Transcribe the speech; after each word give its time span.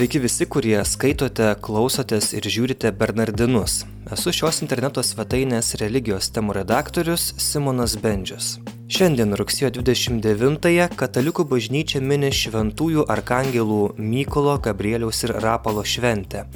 sveiki 0.00 0.20
visi, 0.22 0.46
kurie 0.48 0.78
skaitote, 0.88 1.50
klausotės 1.60 2.30
ir 2.32 2.46
žiūrite 2.48 2.88
Bernardinus. 2.96 3.82
Esu 4.14 4.32
šios 4.32 4.62
interneto 4.64 5.02
svetainės 5.04 5.74
religijos 5.76 6.30
temų 6.32 6.54
redaktorius 6.56 7.26
Simonas 7.36 7.98
Bendžius. 8.00 8.54
Šiandien 8.88 9.36
rugsėjo 9.36 9.68
29-ąją 9.76 10.86
Katalikų 11.02 11.44
bažnyčia 11.50 12.00
mini 12.00 12.30
šventųjų 12.32 13.04
arkangelų 13.12 13.82
Mykolo, 13.98 14.54
Gabrieliaus 14.64 15.20
ir 15.26 15.34
Rapalo 15.44 15.84
šventę. 15.84 16.46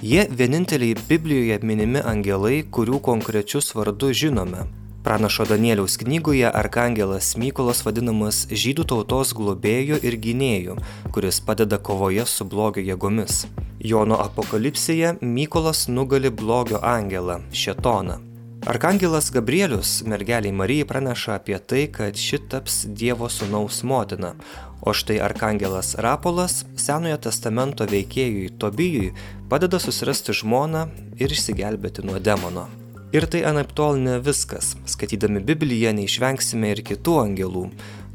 Jie 0.00 0.24
vieninteliai 0.30 0.96
Biblijoje 1.10 1.60
minimi 1.60 2.00
angelai, 2.00 2.62
kurių 2.64 3.02
konkrečius 3.04 3.74
vardus 3.76 4.16
žinome. 4.22 4.64
Pranašo 5.04 5.44
Danieliaus 5.44 5.96
knygoje 5.96 6.48
arkangelas 6.48 7.34
Mykolas 7.36 7.82
vadinamas 7.84 8.46
žydų 8.48 8.86
tautos 8.88 9.34
globėju 9.36 9.98
ir 10.00 10.14
gynėju, 10.16 10.76
kuris 11.12 11.42
padeda 11.44 11.76
kovoje 11.76 12.24
su 12.24 12.46
blogio 12.48 12.80
jėgomis. 12.86 13.42
Jono 13.84 14.16
apokalipsėje 14.24 15.18
Mykolas 15.20 15.82
nugali 15.92 16.30
blogio 16.32 16.80
angelą- 16.80 17.42
Šetoną. 17.62 18.16
Arkangelas 18.64 19.28
Gabrielius 19.30 19.90
mergeliai 20.08 20.52
Marijai 20.52 20.86
praneša 20.88 21.34
apie 21.34 21.58
tai, 21.58 21.82
kad 21.92 22.16
ši 22.16 22.38
taps 22.48 22.86
Dievo 22.88 23.28
sūnaus 23.28 23.82
motina, 23.84 24.32
o 24.80 24.94
štai 24.96 25.18
Arkangelas 25.20 25.98
Rapolas 25.98 26.64
Senojo 26.76 27.18
testamento 27.18 27.84
veikėjui 27.84 28.56
Tobijui 28.56 29.12
padeda 29.50 29.76
susirasti 29.76 30.32
žmoną 30.32 30.86
ir 31.20 31.28
išsigelbėti 31.28 32.06
nuo 32.08 32.16
demono. 32.18 32.83
Ir 33.14 33.28
tai 33.30 33.44
anaiptol 33.46 34.00
ne 34.02 34.16
viskas. 34.18 34.72
Skaitydami 34.90 35.38
Bibliją 35.46 35.92
neišvengsime 35.94 36.72
ir 36.74 36.80
kitų 36.82 37.12
angelų. 37.20 37.68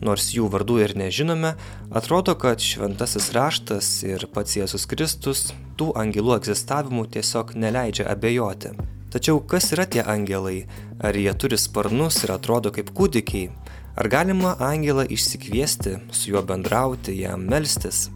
Nors 0.03 0.25
jų 0.35 0.49
vardų 0.51 0.81
ir 0.83 0.93
nežinome, 0.99 1.53
atrodo, 1.95 2.35
kad 2.35 2.59
šventasis 2.59 3.29
raštas 3.31 3.87
ir 4.03 4.25
pats 4.35 4.57
Jėzus 4.57 4.83
Kristus 4.91 5.53
tų 5.79 5.93
angelų 6.03 6.35
egzistavimų 6.35 7.05
tiesiog 7.15 7.55
neleidžia 7.55 8.09
abejoti. 8.11 8.73
Tačiau 9.15 9.39
kas 9.39 9.71
yra 9.71 9.87
tie 9.87 10.03
angelai? 10.03 10.65
Ar 10.99 11.15
jie 11.15 11.31
turi 11.31 11.55
sparnus 11.55 12.19
ir 12.27 12.35
atrodo 12.35 12.75
kaip 12.75 12.91
kūdikiai? 12.91 13.53
Ar 13.95 14.11
galima 14.11 14.57
angelą 14.59 15.07
išsikviesti, 15.07 15.95
su 16.11 16.35
juo 16.35 16.43
bendrauti, 16.43 17.15
jam 17.23 17.47
melstis? 17.47 18.09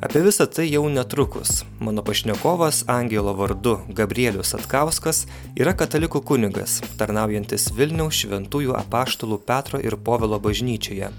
Apie 0.00 0.22
visą 0.24 0.46
tai 0.48 0.64
jau 0.72 0.88
netrukus. 0.88 1.64
Mano 1.80 2.02
pašnekovas 2.02 2.84
Angelo 2.88 3.34
vardu 3.36 3.74
Gabrielius 3.92 4.54
Atkauskas 4.56 5.26
yra 5.60 5.74
katalikų 5.76 6.22
kunigas, 6.24 6.78
tarnaujantis 6.96 7.66
Vilniaus 7.76 8.16
šventųjų 8.22 8.72
apaštalų 8.80 9.36
Petro 9.44 9.76
ir 9.84 9.98
Povelo 10.00 10.38
bažnyčioje. 10.40 11.12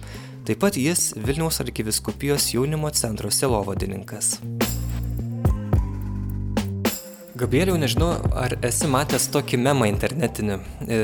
Taip 0.50 0.64
pat 0.66 0.82
jis 0.82 1.12
Vilniaus 1.14 1.62
arkiviskupijos 1.62 2.50
jaunimo 2.56 2.90
centro 2.90 3.30
selovadininkas. 3.30 4.40
Gabrieliau, 7.38 7.78
nežinau, 7.78 8.16
ar 8.34 8.58
esi 8.66 8.90
matęs 8.90 9.30
tokį 9.30 9.62
memą 9.62 9.94
internetinį, 9.94 10.58
e, 10.90 11.00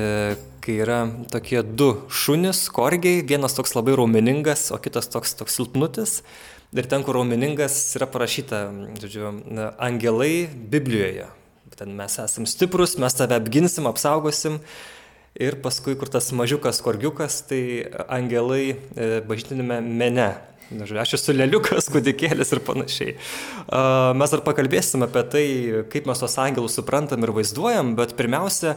kai 0.66 0.82
yra 0.82 1.00
tokie 1.30 1.62
du 1.62 1.94
šunys, 2.10 2.66
korgiai, 2.74 3.22
vienas 3.22 3.54
toks 3.58 3.78
labai 3.78 3.96
raumeningas, 3.98 4.68
o 4.74 4.82
kitas 4.82 5.14
toks, 5.14 5.38
toks 5.38 5.62
silpnutis. 5.62 6.24
Ir 6.76 6.84
ten, 6.92 7.04
kur 7.08 7.16
raumeningas 7.16 7.78
yra 7.96 8.10
parašyta, 8.12 8.66
žodžiu, 9.00 9.30
angelai 9.80 10.50
Biblijoje. 10.52 11.30
Ten 11.78 11.94
mes 11.96 12.18
esam 12.20 12.48
stiprus, 12.50 12.98
mes 13.00 13.16
tave 13.16 13.38
apginsim, 13.38 13.88
apsaugosim. 13.88 14.58
Ir 15.40 15.60
paskui, 15.64 15.96
kur 15.96 16.12
tas 16.12 16.28
mažiukas 16.36 16.82
korgiukas, 16.84 17.40
tai 17.48 17.62
angelai 18.10 18.74
e, 18.74 19.08
bažnytinėme 19.30 19.80
mene. 19.86 20.28
Žodžiu, 20.68 21.00
aš 21.00 21.16
esu 21.16 21.36
leliukas, 21.38 21.88
kudikėlis 21.94 22.52
ir 22.52 22.64
panašiai. 22.68 23.16
Mes 24.20 24.34
dar 24.36 24.44
pakalbėsim 24.44 25.06
apie 25.08 25.24
tai, 25.32 25.46
kaip 25.94 26.10
mes 26.10 26.20
tos 26.20 26.36
angelus 26.44 26.76
suprantam 26.76 27.24
ir 27.24 27.32
vaizduojam, 27.38 27.96
bet 27.96 28.18
pirmiausia, 28.20 28.76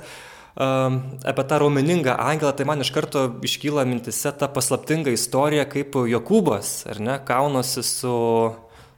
apie 0.57 1.45
tą 1.47 1.59
raumeningą 1.63 2.17
angelą, 2.19 2.53
tai 2.57 2.67
man 2.69 2.83
iš 2.83 2.91
karto 2.95 3.27
iškyla 3.47 3.85
mintise 3.89 4.33
ta 4.37 4.49
paslaptinga 4.51 5.13
istorija, 5.15 5.67
kaip 5.71 5.95
Jokūbas, 6.11 6.73
ar 6.91 7.01
ne, 7.01 7.19
kaunosi 7.27 7.85
su, 7.87 8.17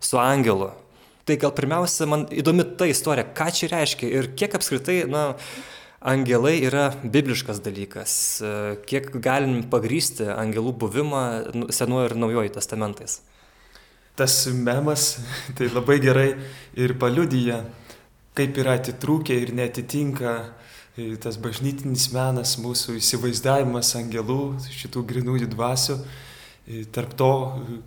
su 0.00 0.20
angelu. 0.20 0.72
Tai 1.28 1.36
gal 1.38 1.52
pirmiausia, 1.54 2.08
man 2.10 2.24
įdomi 2.34 2.64
ta 2.78 2.88
istorija, 2.90 3.28
ką 3.36 3.52
čia 3.54 3.68
reiškia 3.70 4.08
ir 4.10 4.32
kiek 4.38 4.56
apskritai, 4.58 5.02
na, 5.10 5.28
angelai 6.02 6.56
yra 6.66 6.88
bibliškas 7.02 7.60
dalykas, 7.62 8.14
kiek 8.90 9.12
galim 9.22 9.62
pagrysti 9.70 10.26
angelų 10.34 10.74
buvimą 10.82 11.22
nu, 11.54 11.68
senuoju 11.70 12.10
ir 12.10 12.16
naujoju 12.18 12.54
testamentais. 12.56 13.20
Tas 14.18 14.46
memas 14.50 15.20
tai 15.56 15.70
labai 15.70 16.00
gerai 16.02 16.28
ir 16.74 16.96
paliudyja, 16.98 17.62
kaip 18.36 18.58
yra 18.58 18.76
atitrūkę 18.80 19.36
ir 19.44 19.54
netitinka 19.56 20.34
tas 20.92 21.38
bažnytinis 21.40 22.10
menas, 22.12 22.58
mūsų 22.60 22.98
įsivaizdavimas 22.98 23.94
angelų, 23.96 24.58
šitų 24.68 25.04
grinųjų 25.08 25.48
dvasių, 25.54 25.96
tarp 26.92 27.14
to, 27.16 27.30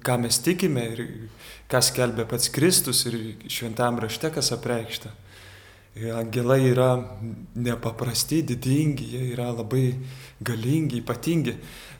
ką 0.05 0.17
mes 0.23 0.39
tikime 0.41 0.87
ir 0.95 1.03
kas 1.71 1.91
kelbė 1.93 2.25
pats 2.29 2.49
Kristus 2.49 3.05
ir 3.05 3.19
šventam 3.45 3.99
rašte, 4.01 4.31
kas 4.33 4.49
apreikšta. 4.55 5.13
Angelai 6.17 6.59
yra 6.73 6.89
nepaprasti, 7.55 8.41
didingi, 8.43 9.05
jie 9.13 9.29
yra 9.35 9.51
labai 9.53 9.93
galingi, 10.43 10.99
ypatingi, 10.99 11.53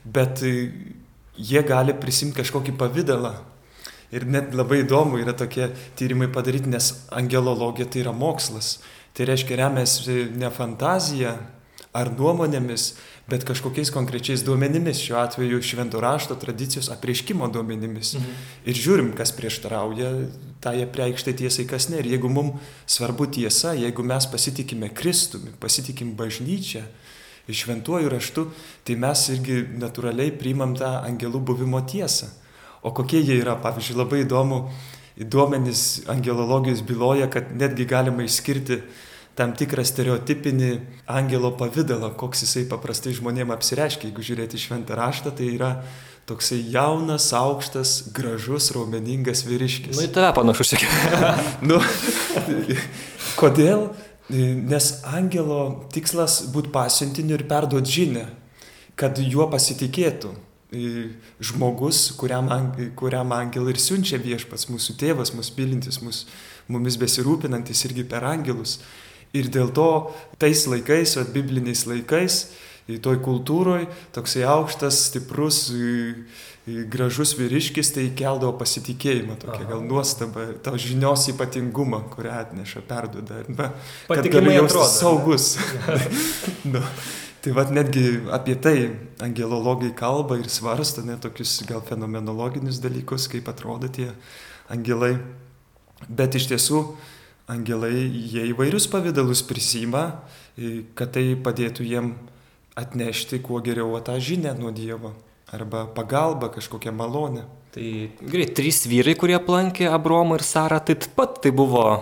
bet 0.04 0.42
jie 0.42 1.62
gali 1.64 1.94
prisimti 1.96 2.42
kažkokį 2.42 2.74
pavydalą. 2.76 3.32
Ir 4.14 4.26
net 4.28 4.52
labai 4.54 4.82
įdomu 4.84 5.18
yra 5.22 5.32
tokie 5.34 5.70
tyrimai 5.98 6.28
padaryti, 6.34 6.70
nes 6.70 6.92
angelologija 7.14 7.88
tai 7.90 8.04
yra 8.04 8.12
mokslas. 8.14 8.76
Tai 9.16 9.24
reiškia 9.24 9.56
remiasi 9.56 10.26
ne 10.36 10.50
fantazija 10.52 11.32
ar 11.96 12.10
nuomonėmis, 12.12 12.90
bet 13.30 13.46
kažkokiais 13.48 13.88
konkrečiais 13.94 14.42
duomenimis, 14.44 15.00
šiuo 15.00 15.16
atveju 15.22 15.62
švento 15.64 16.00
rašto 16.04 16.36
tradicijos 16.36 16.90
apreiškimo 16.92 17.48
duomenimis. 17.48 18.12
Mhm. 18.18 18.34
Ir 18.68 18.80
žiūrim, 18.82 19.14
kas 19.16 19.32
prieštarauja 19.32 20.12
tai 20.60 20.82
apreikštai 20.84 21.34
tiesai, 21.40 21.64
kas 21.70 21.88
ne. 21.88 22.02
Ir 22.02 22.10
jeigu 22.12 22.28
mums 22.28 22.60
svarbu 22.86 23.30
tiesa, 23.38 23.72
jeigu 23.78 24.04
mes 24.04 24.28
pasitikime 24.28 24.92
Kristumi, 24.94 25.54
pasitikim 25.60 26.12
bažnyčią, 26.18 26.84
šventuoju 27.48 28.10
raštu, 28.10 28.48
tai 28.84 28.96
mes 28.98 29.22
irgi 29.30 29.62
natūraliai 29.78 30.34
priimam 30.34 30.74
tą 30.76 30.98
angelų 31.06 31.40
buvimo 31.52 31.80
tiesą. 31.86 32.28
O 32.82 32.92
kokie 32.94 33.22
jie 33.22 33.38
yra, 33.40 33.56
pavyzdžiui, 33.62 33.96
labai 33.98 34.22
įdomu, 34.24 34.60
duomenys 35.16 36.04
angelologijos 36.12 36.82
byloja, 36.86 37.30
kad 37.30 37.54
netgi 37.56 37.86
galima 37.88 38.26
išskirti 38.26 38.82
tam 39.36 39.52
tikrą 39.56 39.84
stereotipinį 39.84 40.70
angelo 41.12 41.52
pavydalą, 41.60 42.14
koks 42.16 42.46
jisai 42.46 42.64
paprastai 42.70 43.12
žmonėms 43.16 43.52
apsireiškia. 43.56 44.08
Jeigu 44.08 44.24
žiūrėti 44.24 44.60
šventą 44.60 44.96
raštą, 44.96 45.34
tai 45.36 45.50
yra 45.52 45.70
toksai 46.26 46.58
jaunas, 46.72 47.28
aukštas, 47.36 48.08
gražus, 48.16 48.72
raumeningas 48.74 49.44
vyriškis. 49.46 49.94
Na, 49.94 50.02
nu, 50.02 50.08
į 50.08 50.14
tave 50.16 50.32
panašus 50.38 50.72
tiek. 50.74 50.88
nu, 51.68 51.78
kodėl? 53.38 53.90
Nes 54.32 54.88
angelo 55.06 55.60
tikslas 55.94 56.40
būti 56.50 56.72
pasiuntiniu 56.74 57.36
ir 57.36 57.46
perduoti 57.46 58.00
žinę, 58.00 58.24
kad 58.98 59.20
juo 59.22 59.46
pasitikėtų 59.52 60.32
žmogus, 61.38 62.10
kuriam, 62.18 62.48
kuriam 62.98 63.32
angelai 63.32 63.76
ir 63.76 63.80
siunčia 63.80 64.18
viešpats, 64.18 64.66
mūsų 64.72 64.96
tėvas, 64.98 65.30
mūsų 65.36 65.54
mylintis, 65.60 66.00
mūsų, 66.02 66.26
mumis 66.74 66.98
besirūpinantis 66.98 67.84
irgi 67.86 68.02
per 68.08 68.26
angelus. 68.26 68.80
Ir 69.36 69.50
dėl 69.52 69.72
to 69.76 69.90
tais 70.40 70.64
laikais, 70.70 71.16
o 71.20 71.24
bibliniais 71.28 71.84
laikais, 71.88 72.40
toj 73.02 73.18
kultūroje 73.24 73.88
toksai 74.14 74.44
aukštas, 74.48 75.00
stiprus, 75.10 75.64
gražus 76.66 77.36
vyriškis 77.38 77.92
tai 77.94 78.08
keldavo 78.18 78.56
pasitikėjimą, 78.58 79.36
tokia 79.42 79.68
gal 79.68 79.84
nuostaba, 79.86 80.48
to 80.62 80.74
žinios 80.82 81.28
ypatingumą, 81.30 82.02
kurią 82.14 82.40
atneša, 82.42 82.82
perduoda. 82.88 83.42
Arba, 83.44 83.70
kad 84.10 84.26
gali 84.32 84.56
jaustis 84.56 84.96
saugus. 84.98 85.52
nu, 86.72 86.82
tai 87.44 87.54
vad 87.54 87.70
netgi 87.74 88.04
apie 88.34 88.56
tai 88.58 88.76
angelologai 89.22 89.92
kalba 89.94 90.40
ir 90.40 90.50
svarsta, 90.50 91.06
net 91.06 91.22
tokius 91.22 91.60
gal 91.68 91.84
fenomenologinius 91.86 92.82
dalykus, 92.82 93.28
kaip 93.30 93.46
atrodo 93.52 93.86
tie 93.86 94.10
angelai. 94.72 95.14
Bet 96.10 96.34
iš 96.34 96.50
tiesų, 96.50 96.82
angelai 97.50 98.06
jie 98.10 98.48
įvairius 98.52 98.88
pavydalus 98.90 99.44
prisima, 99.46 100.22
kad 100.98 101.14
tai 101.14 101.34
padėtų 101.38 101.86
jiem 101.86 102.14
atnešti 102.76 103.40
kuo 103.44 103.62
geriau 103.64 103.96
tą 104.04 104.18
žinę 104.20 104.56
nuo 104.58 104.72
Dievo 104.74 105.14
arba 105.52 105.86
pagalba 105.86 106.50
kažkokią 106.50 106.92
malonę. 106.92 107.46
Tai 107.76 108.10
gerai, 108.24 108.46
trys 108.56 108.86
vyrai, 108.88 109.12
kurie 109.20 109.34
aplankė 109.36 109.90
Abromą 109.92 110.38
ir 110.38 110.44
Sarą, 110.48 110.78
tai 110.80 110.94
taip 110.96 111.12
pat 111.12 111.34
tai 111.44 111.50
buvo 111.52 111.82
o, 111.84 111.98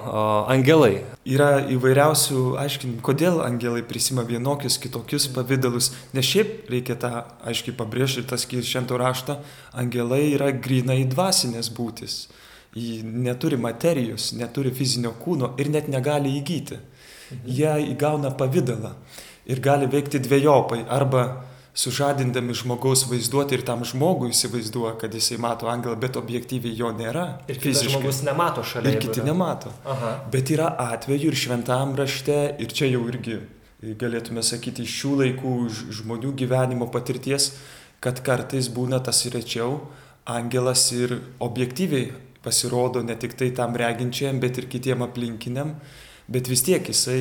angelai. 0.47 1.03
Yra 1.27 1.65
įvairiausių 1.75 2.43
aiškinimų, 2.63 3.03
kodėl 3.03 3.41
angelai 3.43 3.83
prisima 3.83 4.23
vienokius, 4.23 4.79
kitokius 4.79 5.27
pavydalus, 5.35 5.91
nes 6.15 6.31
šiaip 6.31 6.71
reikia 6.71 6.95
tą 7.03 7.11
aiškiai 7.51 7.75
pabrėžti, 7.75 8.23
tas 8.31 8.47
švento 8.47 9.01
raštą, 9.03 9.41
angelai 9.75 10.23
yra 10.37 10.53
grinai 10.55 11.03
dvasinės 11.11 11.75
būtis 11.75 12.23
Ji 12.75 13.03
neturi 13.07 13.57
materijos, 13.61 14.33
neturi 14.35 14.73
fizinio 14.75 15.15
kūno 15.21 15.53
ir 15.63 15.71
net 15.71 15.89
negali 15.89 16.33
įgyti. 16.41 16.79
Mhm. 16.79 17.43
Jie 17.47 17.75
įgauna 17.95 18.35
pavydalą 18.39 18.95
ir 19.47 19.61
gali 19.61 19.87
veikti 19.91 20.19
dviejopai. 20.23 20.85
Arba 20.91 21.45
sužadindami 21.75 22.55
žmogaus 22.55 23.03
vaizduoti 23.11 23.57
ir 23.59 23.65
tam 23.67 23.83
žmogui 23.87 24.31
įsivaizduoja, 24.31 24.95
kad 25.01 25.15
jisai 25.15 25.41
mato 25.43 25.67
angelą, 25.71 25.97
bet 25.99 26.17
objektyviai 26.21 26.77
jo 26.79 26.93
nėra. 26.95 27.25
Ir 27.51 27.59
fiziškai 27.59 27.97
žmogus 27.97 28.23
nemato 28.27 28.63
šalia. 28.63 28.95
Ir 28.95 29.03
kiti 29.03 29.25
nemato. 29.27 29.73
Aha. 29.83 30.15
Bet 30.31 30.53
yra 30.55 30.71
atveju 30.87 31.33
ir 31.33 31.39
šventam 31.39 31.97
rašte, 31.99 32.39
ir 32.63 32.75
čia 32.75 32.93
jau 32.93 33.03
irgi 33.11 33.41
galėtume 34.01 34.43
sakyti 34.45 34.87
iš 34.87 34.95
šių 35.01 35.13
laikų 35.21 35.55
žmonių 35.99 36.33
gyvenimo 36.39 36.89
patirties, 36.93 37.51
kad 38.01 38.23
kartais 38.25 38.71
būna 38.73 39.01
tas 39.05 39.25
rečiau, 39.33 39.83
angelas 40.25 40.87
ir 40.95 41.19
objektyviai 41.43 42.13
pasirodo 42.45 43.03
ne 43.03 43.17
tik 43.21 43.37
tai 43.41 43.51
tam 43.57 43.77
reginčiam, 43.77 44.39
bet 44.41 44.61
ir 44.61 44.69
kitiem 44.71 45.03
aplinkiniam, 45.07 45.75
bet 46.29 46.49
vis 46.53 46.65
tiek 46.67 46.87
jisai 46.93 47.21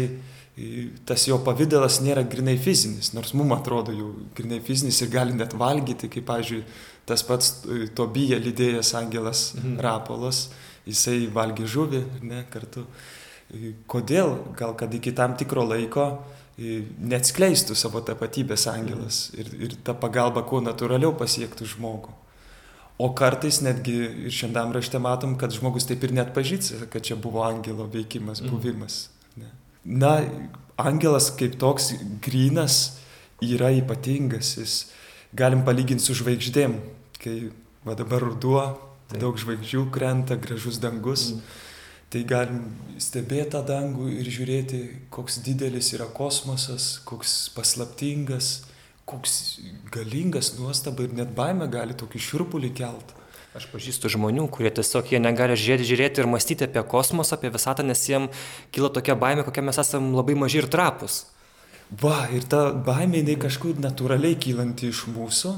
tas 1.07 1.23
jo 1.25 1.39
pavydalas 1.41 1.97
nėra 2.05 2.23
grinai 2.29 2.59
fizinis, 2.61 3.09
nors 3.17 3.33
mums 3.33 3.55
atrodo 3.55 3.93
jau 3.95 4.11
grinai 4.37 4.59
fizinis 4.61 5.01
ir 5.01 5.09
gali 5.13 5.33
net 5.33 5.55
valgyti, 5.57 6.09
kaip, 6.13 6.27
pavyzdžiui, 6.27 6.61
tas 7.09 7.25
pats 7.25 7.63
Tobija 7.97 8.37
lydėjęs 8.41 8.93
angelas 8.99 9.47
mhm. 9.57 9.79
Rapolas, 9.81 10.45
jisai 10.85 11.25
valgė 11.33 11.67
žuvį, 11.69 12.03
ne, 12.29 12.45
kartu. 12.53 12.85
Kodėl? 13.89 14.37
Gal 14.57 14.73
kad 14.77 14.93
iki 14.93 15.11
tam 15.13 15.35
tikro 15.37 15.65
laiko 15.67 16.07
neatskleistų 16.57 17.75
savo 17.77 18.01
tapatybės 18.05 18.67
angelas 18.69 19.27
mhm. 19.33 19.41
ir, 19.41 19.71
ir 19.71 19.77
ta 19.85 19.97
pagalba 19.97 20.45
kuo 20.45 20.61
natūraliau 20.61 21.15
pasiektų 21.17 21.65
žmogų. 21.73 22.13
O 23.03 23.09
kartais 23.17 23.59
netgi 23.65 23.97
ir 24.27 24.31
šiandien 24.31 24.71
rašte 24.75 25.01
matom, 25.01 25.33
kad 25.39 25.51
žmogus 25.51 25.89
taip 25.89 26.05
ir 26.07 26.13
net 26.15 26.31
pažįsta, 26.35 26.87
kad 26.93 27.03
čia 27.03 27.17
buvo 27.19 27.43
angelo 27.43 27.89
veikimas, 27.91 28.39
mhm. 28.39 28.53
buvimas. 28.53 29.01
Ne 29.35 29.51
na, 29.83 30.23
angelas 30.77 31.29
kaip 31.37 31.57
toks 31.59 31.93
grinas 32.23 32.99
yra 33.43 33.71
ypatingas, 33.75 34.55
jis 34.57 34.75
galim 35.35 35.63
palyginti 35.67 36.05
su 36.05 36.15
žvaigždėm, 36.17 36.77
kai 37.19 37.51
va 37.83 37.97
dabar 37.99 38.23
ruduo, 38.23 38.63
Taip. 39.11 39.19
daug 39.21 39.39
žvaigždžių 39.39 39.87
krenta, 39.93 40.39
gražus 40.39 40.79
dangus. 40.81 41.33
Mm. 41.33 41.45
Tai 42.13 42.19
galim 42.29 42.59
stebėti 43.01 43.55
tą 43.55 43.63
dangų 43.65 44.11
ir 44.21 44.27
žiūrėti, 44.29 44.79
koks 45.13 45.39
didelis 45.43 45.89
yra 45.97 46.05
kosmosas, 46.13 46.99
koks 47.09 47.49
paslaptingas, 47.55 48.67
koks 49.09 49.59
galingas 49.91 50.53
nuostaba 50.59 51.03
ir 51.03 51.13
net 51.17 51.33
baime 51.35 51.67
gali 51.71 51.95
tokį 51.97 52.21
šiurpulį 52.27 52.71
kelti. 52.77 53.19
Aš 53.53 53.67
pažįstu 53.69 54.09
žmonių, 54.09 54.47
kurie 54.49 54.71
tiesiog 54.73 55.11
jie 55.13 55.19
negali 55.21 55.53
žiūrėti, 55.53 55.85
žiūrėti 55.85 56.23
ir 56.23 56.29
mąstyti 56.31 56.65
apie 56.65 56.81
kosmosą, 56.89 57.37
apie 57.37 57.51
visatą, 57.53 57.85
nes 57.85 58.01
jiems 58.09 58.33
kyla 58.73 58.89
tokia 58.95 59.13
baimė, 59.19 59.43
kokia 59.45 59.61
mes 59.67 59.77
esame 59.77 60.09
labai 60.15 60.33
maži 60.33 60.63
ir 60.63 60.69
trapus. 60.73 61.19
Va, 62.01 62.23
ir 62.33 62.47
ta 62.49 62.71
baimė, 62.73 63.21
jinai 63.21 63.35
kažkur 63.43 63.77
natūraliai 63.83 64.39
kylanti 64.41 64.89
iš 64.89 65.03
mūsų, 65.13 65.53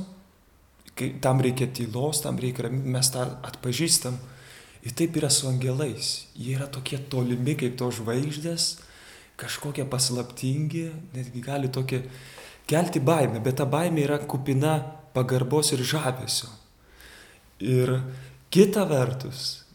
kai 1.00 1.14
tam 1.24 1.40
reikia 1.46 1.70
tylos, 1.72 2.20
tam 2.26 2.42
reikia 2.42 2.68
ramybės, 2.68 2.92
mes 2.98 3.12
tą 3.14 3.30
atpažįstam. 3.48 4.20
Ir 4.86 4.94
taip 5.00 5.16
yra 5.18 5.32
su 5.32 5.48
angelais. 5.48 6.26
Jie 6.36 6.58
yra 6.58 6.68
tokie 6.68 7.00
tolimi 7.00 7.56
kaip 7.58 7.80
to 7.80 7.88
žvaigždės, 7.96 8.68
kažkokie 9.40 9.88
paslaptingi, 9.88 10.90
netgi 11.16 11.48
gali 11.48 11.72
tokie 11.72 12.04
kelti 12.70 13.00
baimę, 13.00 13.42
bet 13.44 13.60
ta 13.62 13.66
baimė 13.70 14.06
yra 14.08 14.20
kupina 14.26 14.78
pagarbos 15.16 15.72
ir 15.76 15.84
žavesio. 15.86 16.50
Ir 17.64 18.02
kita 18.52 18.84
vertus, 18.90 19.66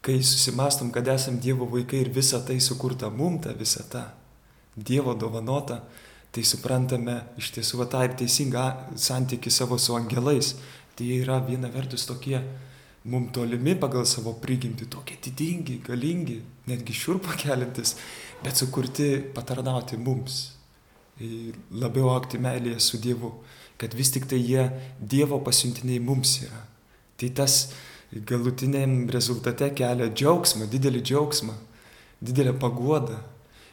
kai 0.00 0.20
susimastom, 0.22 0.92
kad 0.94 1.08
esam 1.12 1.38
Dievo 1.42 1.68
vaikai 1.68 2.04
ir 2.04 2.12
visa 2.14 2.40
tai 2.40 2.60
sukurta 2.60 3.10
mum, 3.10 3.40
ta 3.42 3.52
visa 3.52 3.84
ta 3.84 4.12
Dievo 4.76 5.14
dovanota, 5.14 5.82
tai 6.32 6.44
suprantame 6.44 7.18
iš 7.40 7.50
tiesų 7.56 7.88
tą 7.90 8.04
ir 8.06 8.14
teisingą 8.16 8.94
santyki 8.96 9.50
savo 9.50 9.78
su 9.78 9.96
angelais. 9.96 10.54
Tai 10.98 11.06
yra 11.14 11.38
viena 11.42 11.70
vertus 11.70 12.06
tokie 12.08 12.40
mum 13.04 13.28
tolimi 13.32 13.76
pagal 13.78 14.06
savo 14.06 14.34
prigimtį, 14.42 14.88
tokie 14.90 15.16
didingi, 15.22 15.78
galingi, 15.86 16.40
netgi 16.66 16.94
šiurpą 16.94 17.36
kelintis, 17.38 17.94
bet 18.42 18.58
sukurti 18.58 19.16
patarnauti 19.34 19.98
mums. 19.98 20.57
Ir 21.18 21.56
labiau 21.74 22.12
akti 22.14 22.38
meilėje 22.38 22.78
su 22.84 23.00
Dievu, 23.02 23.32
kad 23.78 23.94
vis 23.94 24.12
tik 24.14 24.28
tai 24.30 24.38
jie 24.38 24.68
Dievo 25.00 25.40
pasiuntiniai 25.42 25.98
mums 26.02 26.36
yra. 26.46 26.62
Tai 27.18 27.30
tas 27.34 27.56
galutiniam 28.12 29.08
rezultate 29.10 29.72
kelia 29.76 30.08
džiaugsmą, 30.12 30.68
didelį 30.70 31.02
džiaugsmą, 31.02 31.56
didelę 32.24 32.54
paguodą 32.62 33.18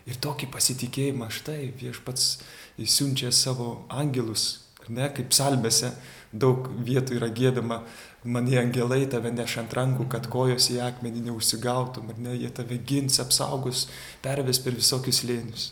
ir 0.09 0.17
tokį 0.21 0.49
pasitikėjimą. 0.53 1.29
Štai 1.33 1.69
viešpats 1.79 2.39
įsiunčia 2.81 3.31
savo 3.31 3.85
angelus, 3.89 4.65
ne, 4.89 5.07
kaip 5.13 5.33
salbėse 5.33 5.93
daug 6.33 6.67
vietų 6.85 7.19
yra 7.19 7.29
gėdama, 7.31 7.79
mane 8.25 8.57
angelai 8.59 9.05
tave 9.09 9.31
neš 9.31 9.59
ant 9.61 9.73
rankų, 9.77 10.09
kad 10.11 10.27
kojos 10.33 10.67
į 10.73 10.81
akmenį 10.83 11.27
neužsigautum, 11.29 12.11
ar 12.11 12.21
ne, 12.27 12.35
jie 12.41 12.51
tave 12.53 12.77
gins, 12.89 13.21
apsaugos, 13.23 13.87
perves 14.25 14.59
per 14.59 14.75
visokius 14.75 15.23
lėnius. 15.29 15.71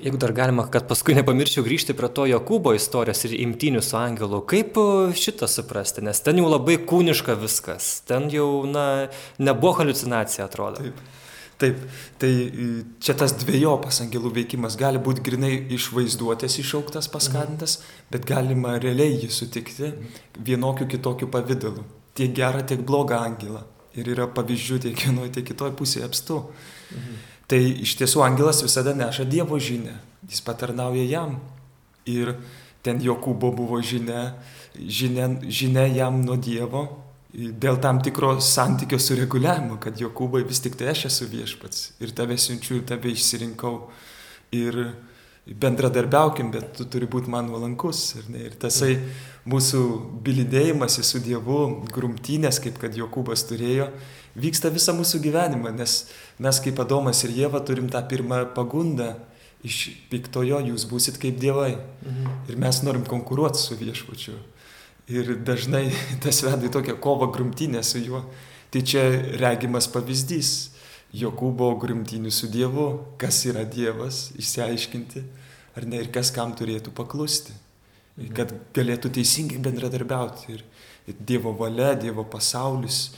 Jeigu 0.00 0.16
dar 0.16 0.32
galima, 0.32 0.64
kad 0.72 0.86
paskui 0.88 1.12
nepamirščiau 1.18 1.64
grįžti 1.66 1.92
prie 1.96 2.08
to 2.16 2.24
Jokūbo 2.30 2.72
istorijos 2.72 3.20
ir 3.28 3.34
imtinių 3.42 3.82
su 3.84 3.98
angelu, 4.00 4.38
kaip 4.48 4.78
e, 4.80 4.84
šitą 5.16 5.48
suprasti, 5.50 6.00
nes 6.06 6.22
ten 6.24 6.40
jau 6.40 6.46
labai 6.48 6.78
kūniška 6.88 7.36
viskas, 7.40 7.98
ten 8.08 8.30
jau, 8.32 8.48
na, 8.64 8.84
nebuvo 9.36 9.74
halucinacija, 9.82 10.46
atrodo. 10.48 10.86
Taip. 10.86 11.02
Taip, 11.60 11.80
tai 12.16 12.30
e, 12.32 12.66
čia 13.04 13.12
tas 13.20 13.34
dviejopas 13.42 14.00
angelų 14.06 14.30
veikimas 14.38 14.78
gali 14.80 15.02
būti 15.04 15.20
grinai 15.26 15.52
iš 15.76 15.90
vaizduotės 15.92 16.56
išauktas, 16.62 17.10
paskatintas, 17.12 17.76
mhm. 17.82 18.06
bet 18.14 18.28
galima 18.30 18.78
realiai 18.80 19.18
jį 19.20 19.28
sutikti 19.36 19.92
vienokiu 20.40 20.88
kitokiu 20.88 21.28
pavydalu. 21.28 21.84
Tiek 22.16 22.32
gerą, 22.36 22.64
tiek 22.64 22.80
blogą 22.88 23.20
angelą. 23.20 23.66
Ir 23.98 24.08
yra 24.14 24.24
pavyzdžių 24.32 24.80
tiek 24.86 25.04
vienoje, 25.04 25.34
tiek 25.36 25.50
kitoje 25.50 25.76
pusėje 25.76 26.08
apstu. 26.08 26.46
Mhm. 26.94 27.20
Tai 27.50 27.58
iš 27.58 27.96
tiesų 27.98 28.22
angelas 28.22 28.62
visada 28.62 28.94
neša 28.94 29.26
Dievo 29.26 29.58
žinę, 29.58 29.96
jis 30.30 30.42
patarnauja 30.46 31.02
jam. 31.08 31.38
Ir 32.06 32.36
ten 32.86 33.00
Jokūbo 33.02 33.50
buvo 33.54 33.80
žinia, 33.82 34.36
žinia, 34.78 35.26
žinia 35.50 35.88
jam 35.90 36.22
nuo 36.22 36.38
Dievo 36.38 36.84
dėl 37.32 37.78
tam 37.82 38.00
tikro 38.02 38.36
santykio 38.42 38.98
sureguliavimo, 38.98 39.78
kad 39.82 39.98
Jokūbai 40.00 40.42
vis 40.46 40.62
tik 40.62 40.76
tai 40.78 40.90
aš 40.94 41.06
esu 41.10 41.28
viešpats 41.30 41.92
ir 42.02 42.14
tave 42.16 42.38
siunčiu 42.38 42.80
ir 42.80 42.86
tave 42.88 43.12
išsirinkau. 43.14 43.90
Ir 44.56 44.80
bendradarbiaukim, 45.50 46.50
bet 46.54 46.74
tu 46.78 46.86
turi 46.86 47.08
būti 47.10 47.30
man 47.30 47.48
nuolankus. 47.50 48.02
Ir, 48.20 48.28
ne, 48.30 48.44
ir 48.50 48.56
tasai 48.60 48.94
mūsų 49.50 49.82
bilidėjimas 50.24 51.00
su 51.06 51.20
Dievu, 51.22 51.86
grumtynės, 51.90 52.60
kaip 52.62 52.78
kad 52.82 52.94
Jokūbas 52.96 53.46
turėjo, 53.48 53.90
vyksta 54.38 54.70
visą 54.70 54.94
mūsų 54.96 55.22
gyvenimą, 55.24 55.72
nes 55.74 56.04
mes 56.38 56.62
kaip 56.62 56.78
Adomas 56.82 57.24
ir 57.26 57.34
Jėva 57.34 57.62
turim 57.66 57.90
tą 57.90 58.02
pirmą 58.06 58.44
pagundą 58.54 59.14
iš 59.66 59.90
piktojo, 60.12 60.62
jūs 60.70 60.86
būsit 60.88 61.18
kaip 61.20 61.40
dievai. 61.40 61.74
Mhm. 62.04 62.38
Ir 62.48 62.60
mes 62.60 62.82
norim 62.86 63.04
konkuruoti 63.08 63.60
su 63.60 63.76
viešpačiu. 63.80 64.38
Ir 65.10 65.34
dažnai 65.44 65.88
tas 66.24 66.44
veda 66.46 66.68
į 66.68 66.72
tokią 66.78 66.96
kovą 67.02 67.30
grumtynę 67.34 67.82
su 67.84 68.02
juo. 68.02 68.24
Tai 68.70 68.84
čia 68.86 69.08
regimas 69.40 69.90
pavyzdys. 69.90 70.70
Jokūbo 71.10 71.72
grumtynių 71.82 72.30
su 72.30 72.46
Dievu, 72.46 73.16
kas 73.18 73.40
yra 73.50 73.64
Dievas, 73.66 74.28
išsiaiškinti, 74.38 75.24
ar 75.80 75.88
ne, 75.88 76.02
ir 76.04 76.12
kas 76.14 76.30
kam 76.34 76.54
turėtų 76.56 76.92
paklusti. 76.96 77.54
Mhm. 78.16 78.32
Kad 78.36 78.54
galėtų 78.76 79.12
teisingai 79.16 79.60
bendradarbiauti. 79.64 80.56
Ir, 80.56 80.64
ir 81.08 81.20
Dievo 81.26 81.54
valia, 81.56 81.94
Dievo 81.98 82.26
pasaulis, 82.28 83.10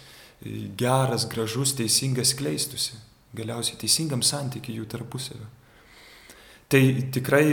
geras, 0.78 1.26
gražus, 1.31 1.75
teisingas 1.78 2.35
kleistusi, 2.38 2.97
galiausiai 3.37 3.78
teisingam 3.81 4.23
santykiai 4.26 4.81
jų 4.81 4.88
tarpusavio. 4.90 5.47
Tai 6.73 6.83
tikrai, 7.12 7.45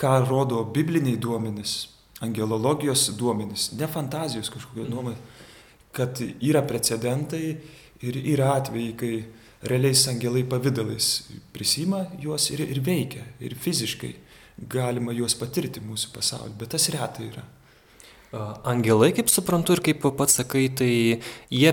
ką 0.00 0.14
rodo 0.26 0.64
bibliniai 0.74 1.16
duomenys, 1.20 1.76
angelologijos 2.24 3.12
duomenys, 3.18 3.70
ne 3.78 3.88
fantazijos 3.90 4.50
kažkokie 4.52 4.88
nuomonė, 4.90 5.16
kad 5.94 6.18
yra 6.42 6.64
precedentai 6.66 7.54
ir 8.02 8.18
yra 8.34 8.54
atvejai, 8.58 8.94
kai 8.98 9.14
realiais 9.64 10.06
angelai 10.08 10.44
pavydalais 10.44 11.10
prisima 11.52 12.04
juos 12.20 12.50
ir, 12.50 12.64
ir 12.66 12.80
veikia, 12.84 13.24
ir 13.40 13.54
fiziškai 13.54 14.14
galima 14.70 15.14
juos 15.14 15.34
patirti 15.38 15.82
mūsų 15.82 16.12
pasaulyje, 16.14 16.56
bet 16.58 16.74
tas 16.74 16.88
retai 16.94 17.28
yra. 17.30 17.44
Angelai, 18.66 19.12
kaip 19.14 19.28
suprantu 19.30 19.76
ir 19.76 19.82
kaip 19.84 20.06
pats 20.18 20.40
sakai, 20.40 20.66
tai 20.74 20.90
jie 21.54 21.70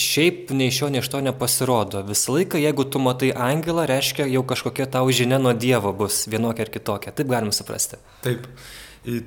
šiaip 0.00 0.52
nei 0.56 0.72
šio, 0.72 0.88
nei 0.92 1.02
iš 1.04 1.10
to 1.12 1.20
nepasirodo. 1.24 2.00
Visą 2.08 2.38
laiką, 2.38 2.60
jeigu 2.60 2.86
tu 2.88 3.02
matai 3.02 3.30
angelą, 3.36 3.84
reiškia 3.88 4.24
jau 4.32 4.42
kažkokia 4.48 4.88
tau 4.96 5.10
žinia 5.12 5.38
nuo 5.42 5.52
Dievo 5.52 5.92
bus 5.96 6.24
vienokia 6.32 6.64
ar 6.64 6.72
kitokia. 6.72 7.12
Taip 7.12 7.28
galim 7.28 7.52
suprasti. 7.52 8.00
Taip. 8.24 8.48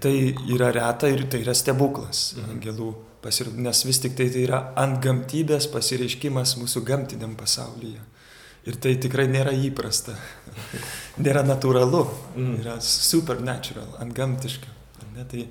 Tai 0.01 0.13
yra 0.53 0.69
reta 0.73 1.09
ir 1.09 1.27
tai 1.29 1.43
yra 1.45 1.53
stebuklas. 1.57 2.33
Mhm. 2.37 2.57
Angelų 2.57 2.89
Pasir... 3.23 3.47
Nes 3.55 3.85
vis 3.87 4.01
tik 4.03 4.17
tai 4.19 4.27
tai 4.33 4.43
yra 4.43 4.59
ant 4.79 4.99
gamtybės 5.03 5.69
pasireiškimas 5.71 6.57
mūsų 6.59 6.83
gamtiniam 6.87 7.37
pasaulyje. 7.39 8.01
Ir 8.67 8.77
tai 8.83 8.93
tikrai 8.99 9.25
nėra 9.27 9.51
įprasta, 9.67 10.15
nėra 11.23 11.43
natūralu, 11.47 12.03
mm. 12.35 12.53
yra 12.61 12.77
supernatural, 12.83 13.97
antgamtiška. 14.03 14.71
Ne, 15.15 15.27
tai... 15.29 15.47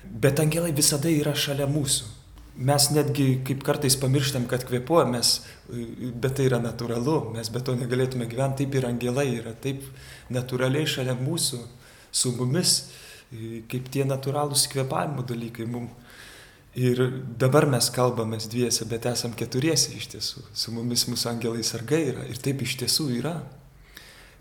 Bet 0.00 0.40
angelai 0.40 0.72
visada 0.72 1.10
yra 1.12 1.34
šalia 1.36 1.66
mūsų. 1.68 2.06
Mes 2.64 2.86
netgi 2.92 3.26
kaip 3.46 3.60
kartais 3.64 3.94
pamirštam, 4.00 4.46
kad 4.48 4.64
kvepuojame, 4.68 5.20
bet 6.20 6.34
tai 6.36 6.48
yra 6.48 6.58
natūralu, 6.60 7.16
mes 7.36 7.48
be 7.52 7.60
to 7.64 7.76
negalėtume 7.78 8.26
gyventi, 8.28 8.64
taip 8.64 8.76
ir 8.76 8.88
angelai 8.88 9.26
yra, 9.36 9.52
taip 9.52 9.84
natūraliai 10.32 10.88
šalia 10.88 11.14
mūsų, 11.20 11.60
su 12.10 12.32
mumis, 12.36 12.74
kaip 13.70 13.92
tie 13.92 14.04
natūralūs 14.08 14.66
kvepavimo 14.72 15.24
dalykai 15.28 15.68
mums 15.70 16.09
Ir 16.78 17.00
dabar 17.34 17.66
mes 17.66 17.88
kalbamės 17.90 18.46
dviese, 18.50 18.84
bet 18.86 19.08
esam 19.10 19.32
keturiesi 19.34 19.96
iš 19.98 20.06
tiesų. 20.12 20.44
Su 20.54 20.70
mumis 20.70 21.08
mūsų 21.10 21.32
angelai 21.32 21.64
sargai 21.66 22.04
yra. 22.12 22.26
Ir 22.30 22.38
taip 22.38 22.62
iš 22.62 22.76
tiesų 22.84 23.08
yra. 23.16 23.40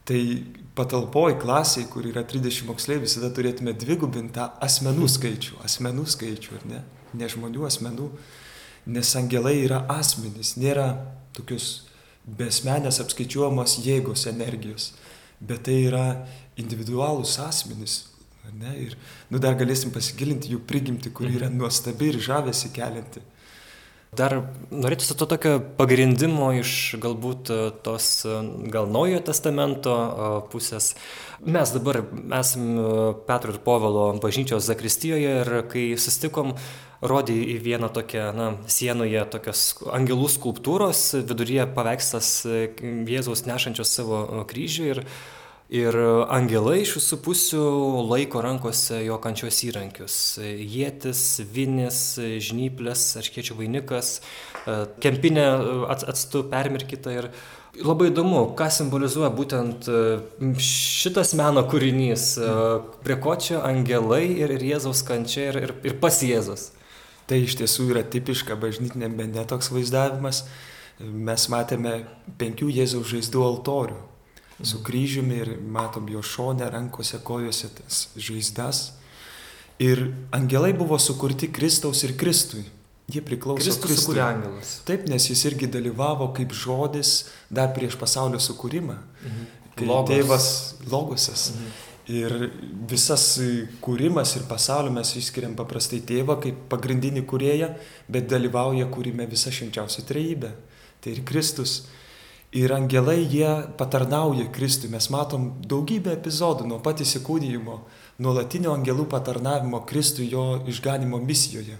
Tai 0.05 0.19
patalpoj 0.77 1.39
klasiai, 1.41 1.87
kur 1.89 2.05
yra 2.05 2.21
30 2.25 2.67
moksleivių, 2.69 3.07
visada 3.07 3.31
turėtume 3.33 3.73
dvigubinti 3.77 4.35
tą 4.37 4.45
asmenų 4.61 5.09
skaičių. 5.09 5.57
Asmenų 5.65 6.05
skaičių, 6.13 6.53
ar 6.59 6.67
ne? 6.69 6.83
Ne 7.17 7.29
žmonių 7.29 7.65
asmenų. 7.65 8.11
Nes 8.93 9.15
angelai 9.17 9.55
yra 9.63 9.83
asmenys, 9.89 10.53
nėra 10.61 10.87
tokius 11.37 11.89
besmenės 12.25 13.01
apskaičiuojamos 13.01 13.79
jėgos 13.85 14.27
energijos. 14.29 14.91
Bet 15.41 15.65
tai 15.65 15.81
yra 15.87 16.05
individualūs 16.61 17.39
asmenys, 17.41 18.03
Ne? 18.59 18.71
Ir 18.87 18.95
nu, 19.29 19.39
dar 19.41 19.57
galėsim 19.59 19.91
pasigilinti 19.93 20.53
jų 20.53 20.63
prigimti, 20.67 21.11
kuri 21.13 21.35
yra 21.37 21.49
mhm. 21.51 21.61
nuostabi 21.61 22.13
ir 22.13 22.21
žavesi 22.23 22.71
kelianti. 22.75 23.21
Dar 24.09 24.33
norėtųsi 24.73 25.13
to 25.13 25.27
tokio 25.29 25.51
pagrindimo 25.77 26.47
iš 26.57 26.95
galbūt 27.01 27.51
e, 27.53 27.57
tos 27.85 28.07
e, 28.25 28.39
gal 28.73 28.89
naujojo 28.89 29.21
testamento 29.27 29.93
e, 29.93 30.29
pusės. 30.49 30.95
Mes 31.45 31.69
dabar 31.75 32.01
esame 32.39 33.13
Petro 33.27 33.53
ir 33.53 33.59
Povelo 33.61 34.07
bažnyčios 34.23 34.65
Zakristijoje 34.65 35.35
ir 35.43 35.53
kai 35.69 35.83
sustikom, 36.01 36.55
rodė 37.05 37.37
į 37.53 37.59
vieną 37.67 37.91
tokią, 37.93 38.25
na, 38.33 38.47
sienoje 38.65 39.21
tokios 39.29 39.67
angelų 39.93 40.33
skulptūros, 40.33 41.03
viduryje 41.29 41.69
paveikslas 41.77 42.31
Jėzaus 42.49 43.45
nešančios 43.45 43.93
savo 43.93 44.23
kryžių 44.49 44.89
ir 44.89 45.05
Ir 45.69 45.93
angelai 46.33 46.79
iš 46.81 46.95
visų 46.97 47.17
pusių 47.21 47.63
laiko 48.09 48.41
rankose 48.41 49.03
jo 49.05 49.19
kančios 49.21 49.59
įrankius- 49.67 50.15
jėtis, 50.75 51.43
vinis, 51.45 52.17
žnyplės, 52.17 53.03
arškiečių 53.21 53.53
vainikas, 53.59 54.09
e, 54.65 54.87
kempinė 54.97 55.45
atstu 55.93 56.41
permirkyta. 56.49 57.13
Ir 57.13 57.29
labai 57.85 58.09
įdomu, 58.09 58.55
ką 58.57 58.65
simbolizuoja 58.65 59.29
būtent 59.29 59.85
e, 59.85 60.25
šitas 60.57 61.35
meno 61.37 61.61
kūrinys, 61.61 62.25
e, 62.41 62.81
prie 63.05 63.21
ko 63.21 63.35
čia 63.35 63.61
angelai 63.61 64.25
ir 64.41 64.49
Jėzaus 64.49 65.05
kančia 65.05 65.51
ir, 65.51 65.63
ir, 65.67 65.75
ir 65.83 65.99
pas 66.01 66.17
Jėzus. 66.17 66.71
Tai 67.27 67.37
iš 67.37 67.61
tiesų 67.61 67.91
yra 67.93 68.01
tipiška 68.01 68.57
bažnytinė 68.57 69.13
bendė 69.13 69.45
toks 69.45 69.69
vaizdavimas. 69.69 70.47
Mes 70.97 71.47
matėme 71.47 72.07
penkių 72.39 72.73
Jėzaus 72.73 73.13
žaizdų 73.13 73.45
altorių 73.53 74.08
su 74.63 74.83
kryžiumi 74.83 75.35
ir 75.35 75.53
matom 75.61 76.09
jo 76.09 76.21
šonę, 76.21 76.69
rankose, 76.69 77.19
kojose 77.23 77.69
tas 77.77 78.07
žaizdas. 78.15 78.91
Ir 79.79 80.09
angelai 80.35 80.73
buvo 80.75 80.99
sukurti 80.99 81.51
Kristaus 81.51 82.03
ir 82.03 82.17
Kristui. 82.17 82.65
Jie 83.09 83.21
priklauso 83.25 83.63
Kristus 83.63 83.83
Kristui. 83.83 84.15
Kristus 84.15 84.25
angelas. 84.25 84.73
Taip, 84.85 85.07
nes 85.09 85.29
jis 85.29 85.45
irgi 85.49 85.69
dalyvavo 85.71 86.29
kaip 86.35 86.51
žodis 86.53 87.29
dar 87.49 87.71
prieš 87.73 87.97
pasaulio 87.97 88.41
sukūrimą. 88.43 88.97
Mhm. 89.25 89.47
Logos. 89.87 90.09
tėvas 90.11 90.47
Logosas. 90.91 91.51
Mhm. 91.55 91.77
Ir 92.09 92.33
visas 92.89 93.23
kūrimas 93.81 94.33
ir 94.35 94.47
pasaulio 94.49 94.91
mes 94.91 95.11
išskiriam 95.15 95.53
paprastai 95.55 96.01
tėvą 96.01 96.39
kaip 96.41 96.63
pagrindinį 96.71 97.21
kurėją, 97.29 97.69
bet 98.09 98.27
dalyvauja 98.27 98.89
kūrime 98.89 99.27
visa 99.29 99.53
švenčiausia 99.53 100.03
trejybė. 100.09 100.51
Tai 100.99 101.13
ir 101.13 101.21
Kristus. 101.23 101.83
Ir 102.49 102.71
angelai 102.73 103.27
jie 103.29 103.49
patarnauja 103.77 104.47
Kristui. 104.49 104.89
Mes 104.89 105.05
matom 105.13 105.51
daugybę 105.69 106.15
epizodų 106.15 106.65
nuo 106.65 106.79
pat 106.81 107.03
įsikūnyjimo, 107.03 107.75
nuolatinio 108.25 108.71
angelų 108.73 109.05
patarnavimo 109.11 109.83
Kristui 109.85 110.31
jo 110.31 110.63
išganimo 110.65 111.19
misijoje. 111.21 111.77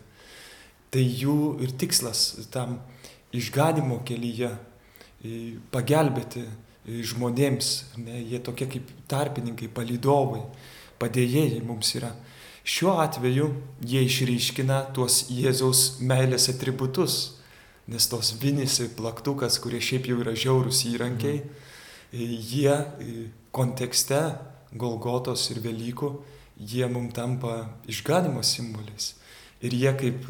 Tai 0.93 1.01
jų 1.01 1.57
ir 1.65 1.73
tikslas 1.73 2.49
tam 2.53 2.77
išganimo 3.33 4.03
kelyje 4.05 4.51
pagelbėti 5.73 6.45
žmonėms. 6.85 7.71
Ne, 8.05 8.21
jie 8.21 8.38
tokie 8.38 8.69
kaip 8.69 8.93
tarpininkai, 9.09 9.71
palydovai, 9.73 10.43
padėjėjai 11.01 11.65
mums 11.65 11.95
yra. 11.97 12.13
Šiuo 12.61 12.99
atveju 13.01 13.49
jie 13.89 14.05
išryškina 14.05 14.83
tuos 14.93 15.23
Jėzaus 15.33 15.97
meilės 16.05 16.45
atributus 16.53 17.38
nes 17.89 18.08
tos 18.10 18.34
vinis 18.41 18.77
ir 18.84 18.93
plaktukas, 18.98 19.58
kurie 19.62 19.81
šiaip 19.81 20.10
jau 20.12 20.19
yra 20.22 20.36
žiaurūs 20.38 20.84
įrankiai, 20.91 21.41
jie 22.13 22.75
kontekste 23.55 24.22
Golgotos 24.69 25.48
ir 25.50 25.63
Velykų, 25.63 26.12
jie 26.60 26.86
mums 26.91 27.15
tampa 27.17 27.63
išganimo 27.89 28.43
simboliais. 28.46 29.15
Ir 29.65 29.74
jie 29.74 29.93
kaip 29.98 30.27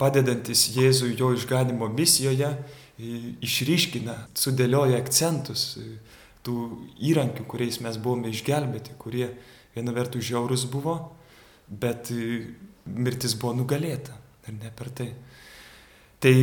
padedantis 0.00 0.66
Jėzui 0.74 1.14
jo 1.18 1.30
išganimo 1.36 1.88
misijoje, 1.92 2.50
išryškina, 3.44 4.16
sudėlioja 4.36 4.98
akcentus 5.00 5.78
tų 6.44 6.56
įrankių, 7.10 7.46
kuriais 7.48 7.80
mes 7.84 7.96
buvome 8.00 8.32
išgelbėti, 8.32 8.96
kurie 9.00 9.28
viena 9.76 9.94
vertus 9.96 10.26
žiaurus 10.26 10.66
buvo, 10.72 10.96
bet 11.68 12.10
mirtis 12.84 13.36
buvo 13.38 13.54
nugalėta. 13.60 14.16
Ir 14.48 14.56
ne 14.56 14.72
per 14.74 14.88
tai. 14.96 15.10
Tai 16.20 16.34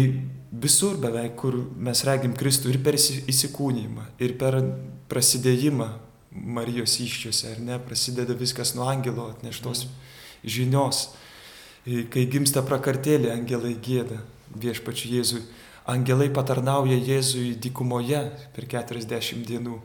visur 0.52 0.98
beveik, 0.98 1.36
kur 1.38 1.60
mes 1.78 2.02
regim 2.08 2.34
Kristų 2.34 2.72
ir 2.74 2.80
per 2.82 2.98
įsikūnymą, 2.98 4.08
ir 4.26 4.34
per 4.42 4.58
prasidėjimą 5.12 5.90
Marijos 6.38 6.98
iščiose, 7.02 7.52
ar 7.54 7.62
ne, 7.62 7.78
prasideda 7.82 8.34
viskas 8.38 8.74
nuo 8.78 8.88
angelo 8.90 9.28
atneštos 9.32 9.86
žinios. 10.46 11.12
Kai 11.86 12.26
gimsta 12.30 12.64
prakartėlė, 12.66 13.30
angelai 13.32 13.76
gėda 13.84 14.20
viešpačiu 14.58 15.14
Jėzui. 15.14 15.44
Angelai 15.88 16.28
patarnauja 16.34 16.98
Jėzui 16.98 17.54
dykumoje 17.64 18.24
per 18.56 18.68
40 18.68 19.46
dienų. 19.48 19.78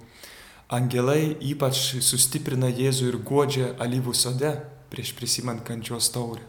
Angelai 0.72 1.36
ypač 1.52 2.00
sustiprina 2.00 2.72
Jėzų 2.72 3.12
ir 3.12 3.20
godžia 3.28 3.68
alyvų 3.82 4.16
sode 4.16 4.56
prieš 4.90 5.12
prisimant 5.18 5.62
kančios 5.68 6.10
taurę. 6.12 6.42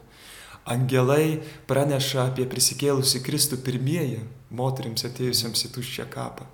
Angelai 0.69 1.41
praneša 1.67 2.29
apie 2.29 2.45
prisikėlusi 2.47 3.19
Kristų 3.23 3.59
pirmieji 3.65 4.21
moteriams 4.53 5.03
atėjusiems 5.09 5.65
į 5.67 5.71
tuščią 5.75 6.07
kapą. 6.13 6.47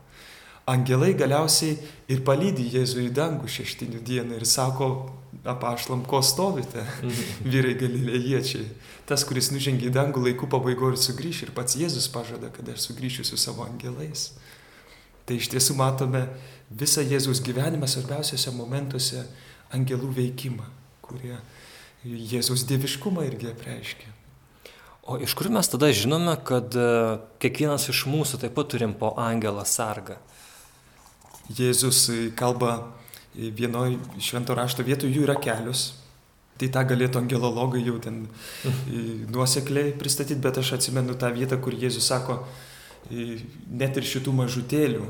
Angelai 0.69 1.13
galiausiai 1.17 1.77
ir 2.09 2.21
palydi 2.25 2.67
Jėzų 2.73 3.07
į 3.07 3.13
dangų 3.17 3.49
šeštinių 3.49 4.01
dieną 4.05 4.37
ir 4.37 4.45
sako 4.49 4.89
apašlam, 5.45 6.03
ko 6.05 6.21
stovite, 6.25 6.83
mhm. 6.83 7.49
vyrai 7.49 7.75
galilėjiečiai. 7.79 8.67
Tas, 9.09 9.23
kuris 9.25 9.49
nužengė 9.53 9.89
į 9.89 9.95
dangų 9.95 10.25
laikų 10.27 10.49
pabaigoje 10.51 10.97
ir 10.97 11.01
sugrįš 11.01 11.43
ir 11.45 11.53
pats 11.57 11.77
Jėzus 11.79 12.09
pažada, 12.13 12.51
kad 12.53 12.69
aš 12.69 12.89
sugrįšiu 12.89 13.25
su 13.25 13.39
savo 13.41 13.65
angelais. 13.65 14.31
Tai 15.25 15.37
iš 15.37 15.49
tiesų 15.53 15.77
matome 15.77 16.25
visą 16.69 17.01
Jėzus 17.05 17.41
gyvenimą 17.45 17.89
svarbiausiose 17.89 18.53
momentuose 18.53 19.23
angelų 19.73 20.11
veikimą, 20.17 20.65
kurie 21.05 21.37
Jėzaus 22.07 22.63
dieviškumą 22.63 23.25
irgi 23.27 23.49
apreiškia. 23.51 24.13
O 25.09 25.17
iš 25.19 25.33
kur 25.35 25.49
mes 25.51 25.67
tada 25.67 25.89
žinome, 25.91 26.35
kad 26.47 26.75
e, 26.77 26.85
kiekvienas 27.43 27.89
iš 27.91 28.05
mūsų 28.07 28.39
taip 28.43 28.53
pat 28.55 28.69
turim 28.71 28.93
po 28.95 29.11
angelą 29.19 29.65
sargą? 29.67 30.19
Jėzus 31.49 32.05
kalba 32.39 32.93
vienoje 33.33 33.97
švento 34.21 34.55
rašto 34.55 34.85
vietoje, 34.85 35.11
jų 35.15 35.25
yra 35.25 35.35
kelios. 35.41 35.93
Tai 36.59 36.67
tą 36.75 36.83
galėtų 36.91 37.21
angelologai 37.23 37.81
jau 37.83 37.97
ten 38.03 38.25
nuosekliai 39.33 39.93
pristatyti, 39.99 40.39
bet 40.43 40.59
aš 40.61 40.75
atsimenu 40.77 41.15
tą 41.19 41.31
vietą, 41.35 41.59
kur 41.59 41.75
Jėzus 41.75 42.07
sako, 42.11 42.43
net 43.09 43.97
ir 43.97 44.07
šitų 44.07 44.33
mažutėlių, 44.35 45.05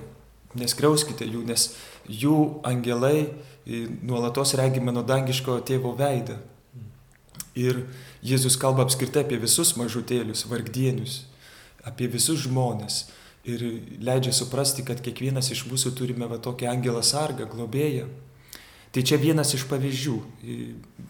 neskriauskite 0.58 1.25
jų, 1.27 1.43
nes 1.50 1.72
jų 2.05 2.38
angelai 2.65 3.34
nuolatos 3.65 4.55
regi 4.58 4.81
mano 4.81 5.03
dangiško 5.05 5.60
tėvo 5.65 5.93
veidą. 5.98 6.38
Ir 7.59 7.83
Jėzus 8.23 8.55
kalba 8.59 8.85
apskritai 8.85 9.25
apie 9.25 9.39
visus 9.41 9.73
mažutėlius, 9.79 10.45
vargdienius, 10.47 11.23
apie 11.87 12.07
visus 12.11 12.45
žmonės. 12.45 13.07
Ir 13.49 13.63
leidžia 14.03 14.33
suprasti, 14.35 14.83
kad 14.87 14.99
kiekvienas 15.03 15.51
iš 15.53 15.65
mūsų 15.69 15.93
turime 15.97 16.27
va 16.29 16.39
tokį 16.43 16.67
angelą 16.71 17.01
sargą, 17.05 17.47
globėją. 17.49 18.07
Tai 18.89 19.03
čia 19.05 19.19
vienas 19.21 19.53
iš 19.53 19.67
pavyzdžių. 19.69 20.15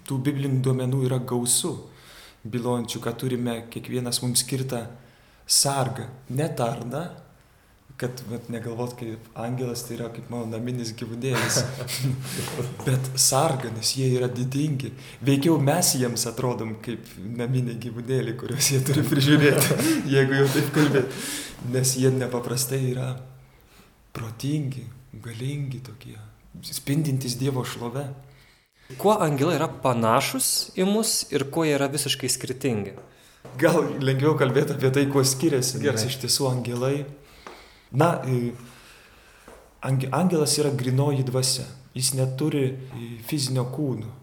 Tų 0.07 0.19
biblinių 0.25 0.61
duomenų 0.65 1.05
yra 1.07 1.19
gausu. 1.19 1.77
bylojančių, 2.43 2.99
kad 3.03 3.17
turime 3.19 3.53
kiekvienas 3.67 4.21
mums 4.23 4.39
skirtą 4.45 4.85
sargą, 5.43 6.05
ne 6.29 6.47
tarną, 6.55 7.01
kad 7.99 8.21
vat, 8.29 8.45
negalvot, 8.47 8.93
kaip 8.95 9.25
angelas 9.35 9.81
tai 9.83 9.97
yra 9.97 10.07
kaip 10.13 10.29
mano 10.31 10.47
naminis 10.47 10.93
gyvūnėlis, 10.95 11.57
bet 12.87 13.09
sarga, 13.19 13.71
nes 13.75 13.91
jie 13.97 14.07
yra 14.15 14.29
didingi. 14.31 14.93
Veikiau 15.25 15.57
mes 15.59 15.91
jiems 15.99 16.23
atrodom 16.31 16.77
kaip 16.85 17.11
naminiai 17.19 17.75
gyvūnėliai, 17.83 18.37
kuriuos 18.39 18.71
jie 18.71 18.79
turi 18.87 19.03
prižiūrėti, 19.03 19.89
jeigu 20.15 20.39
jau 20.39 20.47
taip 20.55 20.71
kalbėt, 20.77 21.19
nes 21.75 21.93
jie 21.99 22.13
nepaprastai 22.15 22.81
yra 22.93 23.09
protingi, 24.15 24.85
galingi 25.19 25.83
tokie, 25.83 26.15
spindintys 26.71 27.35
Dievo 27.39 27.67
šlove. 27.67 28.07
Kuo 28.97 29.19
angelai 29.19 29.59
yra 29.59 29.67
panašus 29.83 30.71
į 30.79 30.87
mus 30.87 31.25
ir 31.35 31.49
kuo 31.51 31.67
jie 31.67 31.75
yra 31.75 31.91
visiškai 31.91 32.31
skirtingi? 32.31 32.95
Gal 33.59 33.83
lengviau 33.99 34.37
kalbėti 34.39 34.75
apie 34.75 34.89
tai, 34.95 35.09
kuo 35.11 35.21
skiriasi, 35.27 35.81
Gerai. 35.83 35.99
nes 35.99 36.07
iš 36.07 36.21
tiesų 36.23 36.47
angelai, 36.49 37.03
na, 37.91 38.13
angelas 39.81 40.58
yra 40.62 40.72
grinoji 40.75 41.25
dvasia, 41.27 41.67
jis 41.98 42.13
neturi 42.17 42.72
fizinio 43.27 43.65
kūno 43.74 44.19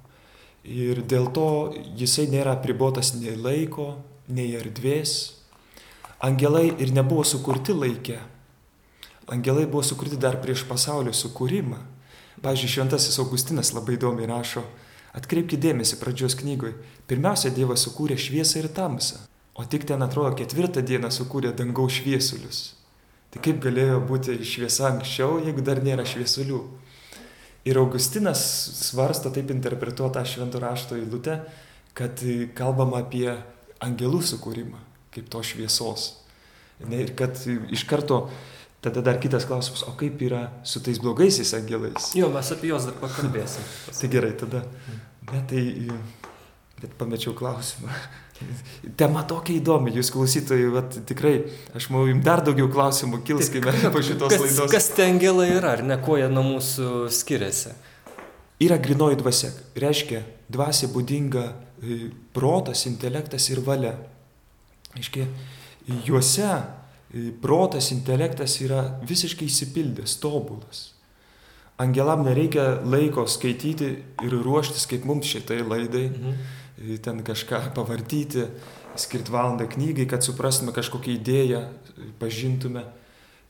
ir 0.67 1.03
dėl 1.07 1.31
to 1.31 1.49
jisai 1.97 2.27
nėra 2.31 2.57
pribotas 2.63 3.15
nei 3.15 3.37
laiko, 3.39 3.97
nei 4.29 4.55
erdvės. 4.59 5.37
Angelai 6.27 6.73
ir 6.83 6.93
nebuvo 6.97 7.25
sukurti 7.25 7.77
laikė. 7.77 8.19
Angelai 9.31 9.67
buvo 9.67 9.85
sukurti 9.87 10.19
dar 10.19 10.41
prieš 10.43 10.65
pasaulio 10.67 11.15
sukūrimą. 11.15 11.79
Pavyzdžiui, 12.43 12.73
Šventasis 12.73 13.19
Augustinas 13.23 13.73
labai 13.73 13.97
įdomiai 13.97 14.29
rašo, 14.29 14.63
atkreipkite 15.17 15.63
dėmesį 15.63 15.97
pradžios 16.03 16.37
knygoje, 16.37 16.75
pirmiausia 17.09 17.49
Dievas 17.55 17.87
sukūrė 17.87 18.19
šviesą 18.21 18.61
ir 18.61 18.69
tamsą, 18.77 19.23
o 19.57 19.65
tik 19.65 19.87
ten 19.89 20.05
atrodo 20.05 20.37
ketvirtą 20.37 20.85
dieną 20.85 21.09
sukūrė 21.17 21.55
dangaus 21.57 21.97
šviesulius. 21.97 22.76
Tai 23.37 23.43
kaip 23.45 23.59
galėjo 23.61 23.99
būti 24.09 24.39
šviesa 24.49 24.87
anksčiau, 24.89 25.35
jeigu 25.45 25.61
dar 25.61 25.83
nėra 25.85 26.07
šviesulių? 26.09 26.57
Ir 27.69 27.77
Augustinas 27.77 28.41
svarsto 28.79 29.29
taip 29.35 29.51
interpretuotą 29.53 30.23
šventų 30.25 30.63
rašto 30.63 30.97
eilutę, 30.97 31.35
kad 31.93 32.23
kalbama 32.57 33.03
apie 33.03 33.29
angelų 33.85 34.23
sukūrimą, 34.25 34.81
kaip 35.13 35.29
to 35.29 35.43
šviesos. 35.45 36.15
Ir 36.89 37.13
kad 37.19 37.37
iš 37.45 37.85
karto 37.85 38.25
Tada 38.87 39.01
dar 39.03 39.17
kitas 39.19 39.43
klausimas, 39.49 39.83
o 39.89 39.97
kaip 39.99 40.21
yra 40.23 40.45
su 40.63 40.79
tais 40.85 41.01
blogaisiais 41.03 41.51
angelais? 41.57 42.13
Jo, 42.15 42.29
mes 42.31 42.51
apie 42.55 42.69
juos 42.71 42.85
dar 42.87 42.95
pakalbėsim. 43.01 43.65
tai 43.91 44.11
gerai, 44.13 44.31
tada. 44.39 44.61
Bet 45.27 45.49
tai, 45.51 45.63
bet 46.81 46.95
pamečiau 46.99 47.35
klausimą. 47.37 47.93
Tema 49.01 49.23
tokia 49.29 49.57
įdomi, 49.57 49.95
jūs 49.97 50.11
klausytojai, 50.13 50.69
vat, 50.75 50.99
tikrai, 51.09 51.35
aš 51.77 51.89
manau, 51.93 52.07
jums 52.11 52.25
dar 52.27 52.43
daugiau 52.45 52.69
klausimų 52.73 53.23
kils, 53.27 53.51
kai 53.53 53.63
mes 53.65 53.87
po 53.95 54.03
šitos 54.05 54.35
kas, 54.35 54.45
laidos. 54.45 54.73
Kas 54.73 54.91
tie 54.97 55.09
angelai 55.09 55.51
yra, 55.55 55.77
ar 55.79 55.85
ne, 55.87 55.99
kuo 56.05 56.19
jie 56.21 56.29
nuo 56.33 56.45
mūsų 56.55 57.07
skiriasi? 57.13 57.75
Yra 58.67 58.79
grinoji 58.81 59.21
dvasia, 59.21 59.53
reiškia, 59.77 60.23
dvasia 60.53 60.89
būdinga 60.93 61.45
e, 61.49 61.99
protas, 62.37 62.87
intelektas 62.89 63.51
ir 63.53 63.61
valia. 63.65 63.97
Reiškia, 64.97 65.27
juose 66.07 66.53
protas, 67.43 67.91
intelektas 67.95 68.59
yra 68.65 68.83
visiškai 69.07 69.49
įsipildęs, 69.49 70.19
tobulas. 70.23 70.91
Angelam 71.81 72.25
nereikia 72.25 72.81
laiko 72.89 73.27
skaityti 73.29 73.91
ir 74.25 74.37
ruoštis 74.41 74.87
kaip 74.89 75.05
mums 75.05 75.29
šitai 75.29 75.61
laidai, 75.61 76.07
mhm. 76.09 76.39
Ten 77.03 77.23
kažką 77.27 77.63
pavartyti, 77.77 78.47
skirti 78.97 79.33
valandą 79.33 79.67
knygai, 79.69 80.07
kad 80.11 80.25
suprastume 80.25 80.75
kažkokią 80.77 81.17
idėją, 81.19 81.63
pažintume. 82.21 82.87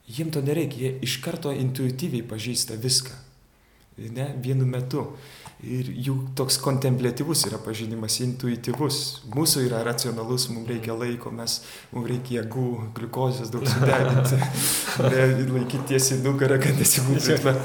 Jiems 0.06 0.34
to 0.34 0.42
nereikia, 0.42 0.86
jie 0.86 0.92
iš 1.06 1.18
karto 1.24 1.50
intuityviai 1.54 2.26
pažįsta 2.26 2.78
viską. 2.78 3.14
Ne, 3.96 4.28
vienu 4.44 4.66
metu 4.68 5.06
ir 5.64 5.88
jų 5.88 6.14
toks 6.36 6.58
kontemplatyvus 6.60 7.46
yra 7.48 7.58
pažinimas, 7.62 8.18
intuityvus. 8.20 8.98
Mūsų 9.32 9.64
yra 9.70 9.80
racionalus, 9.86 10.50
mums 10.52 10.68
reikia 10.68 10.94
laiko, 10.94 11.32
mes, 11.32 11.62
mums 11.94 12.10
reikia 12.10 12.42
jėgų, 12.42 12.66
gliukozės 12.98 13.52
daug 13.54 13.64
sudeginti, 13.70 14.36
laikyti 15.54 15.82
tiesiai 15.94 16.20
nugarą, 16.24 16.60
kad 16.60 16.76
nesigūtume. 16.76 17.56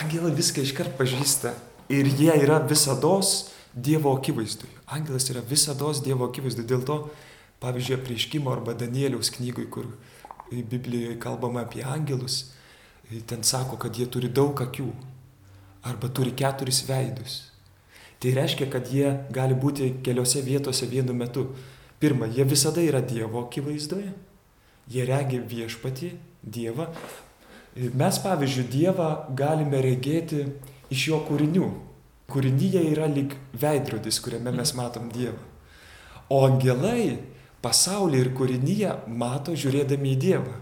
Angelai 0.00 0.34
viską 0.36 0.66
iškart 0.68 0.94
pažįsta 1.00 1.54
ir 1.92 2.12
jie 2.12 2.36
yra 2.44 2.60
visados 2.64 3.50
Dievo 3.70 4.10
akivaizdui. 4.18 4.66
Angelas 4.90 5.28
yra 5.30 5.42
visados 5.46 6.02
Dievo 6.02 6.26
akivaizdui. 6.26 6.66
Dėl 6.66 6.82
to, 6.86 6.96
pavyzdžiui, 7.62 8.00
prieškimo 8.06 8.50
arba 8.50 8.74
Danieliaus 8.74 9.30
knygui, 9.36 9.68
kur 9.70 9.86
Biblijoje 10.50 11.18
kalbama 11.22 11.62
apie 11.62 11.84
angelus, 11.86 12.50
ten 13.26 13.44
sako, 13.46 13.78
kad 13.78 13.94
jie 13.94 14.06
turi 14.10 14.28
daug 14.28 14.58
akių 14.58 14.88
arba 15.86 16.10
turi 16.10 16.34
keturis 16.36 16.82
veidus. 16.88 17.36
Tai 18.20 18.34
reiškia, 18.36 18.66
kad 18.68 18.90
jie 18.92 19.12
gali 19.32 19.54
būti 19.56 19.94
keliose 20.04 20.42
vietose 20.44 20.88
vienu 20.90 21.14
metu. 21.16 21.46
Pirma, 22.00 22.26
jie 22.26 22.44
visada 22.44 22.82
yra 22.84 23.00
Dievo 23.00 23.44
akivaizdoje, 23.46 24.10
jie 24.90 25.06
regi 25.08 25.40
viešpatį, 25.40 26.10
Dievą. 26.40 26.88
Mes, 27.76 28.18
pavyzdžiui, 28.24 28.66
Dievą 28.72 29.08
galime 29.36 29.80
regėti 29.84 30.46
iš 30.90 31.06
jo 31.12 31.20
kūrinių. 31.28 31.68
Kūrinyje 32.30 32.82
yra 32.92 33.08
lyg 33.10 33.34
veidrodis, 33.58 34.20
kuriame 34.22 34.52
mes 34.54 34.72
matom 34.78 35.08
Dievą. 35.12 35.40
O 36.30 36.44
angelai 36.46 37.18
pasaulį 37.64 38.20
ir 38.22 38.32
kūrinyje 38.38 38.92
mato 39.20 39.54
žiūrėdami 39.58 40.14
į 40.14 40.20
Dievą. 40.24 40.56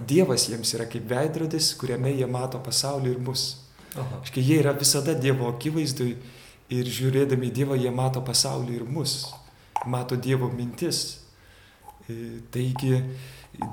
Dievas 0.00 0.48
jiems 0.48 0.72
yra 0.74 0.86
kaip 0.90 1.06
veidrodis, 1.10 1.74
kuriame 1.78 2.12
jie 2.14 2.26
mato 2.26 2.60
pasaulį 2.64 3.14
ir 3.14 3.20
mus. 3.22 3.44
Škai 4.26 4.42
jie 4.42 4.60
yra 4.62 4.72
visada 4.76 5.14
Dievo 5.18 5.48
akivaizdui 5.50 6.14
ir 6.70 6.90
žiūrėdami 6.98 7.50
į 7.50 7.54
Dievą 7.60 7.78
jie 7.78 7.92
mato 7.94 8.22
pasaulį 8.24 8.78
ir 8.80 8.86
mus, 8.86 9.24
mato 9.86 10.16
Dievo 10.16 10.50
mintis. 10.52 11.20
E, 12.08 12.40
taigi 12.52 12.96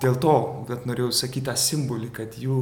dėl 0.01 0.17
to, 0.21 0.35
kad 0.69 0.85
norėjau 0.89 1.13
sakyti 1.15 1.47
tą 1.49 1.55
simbolį, 1.57 2.11
kad 2.13 2.37
jų 2.41 2.59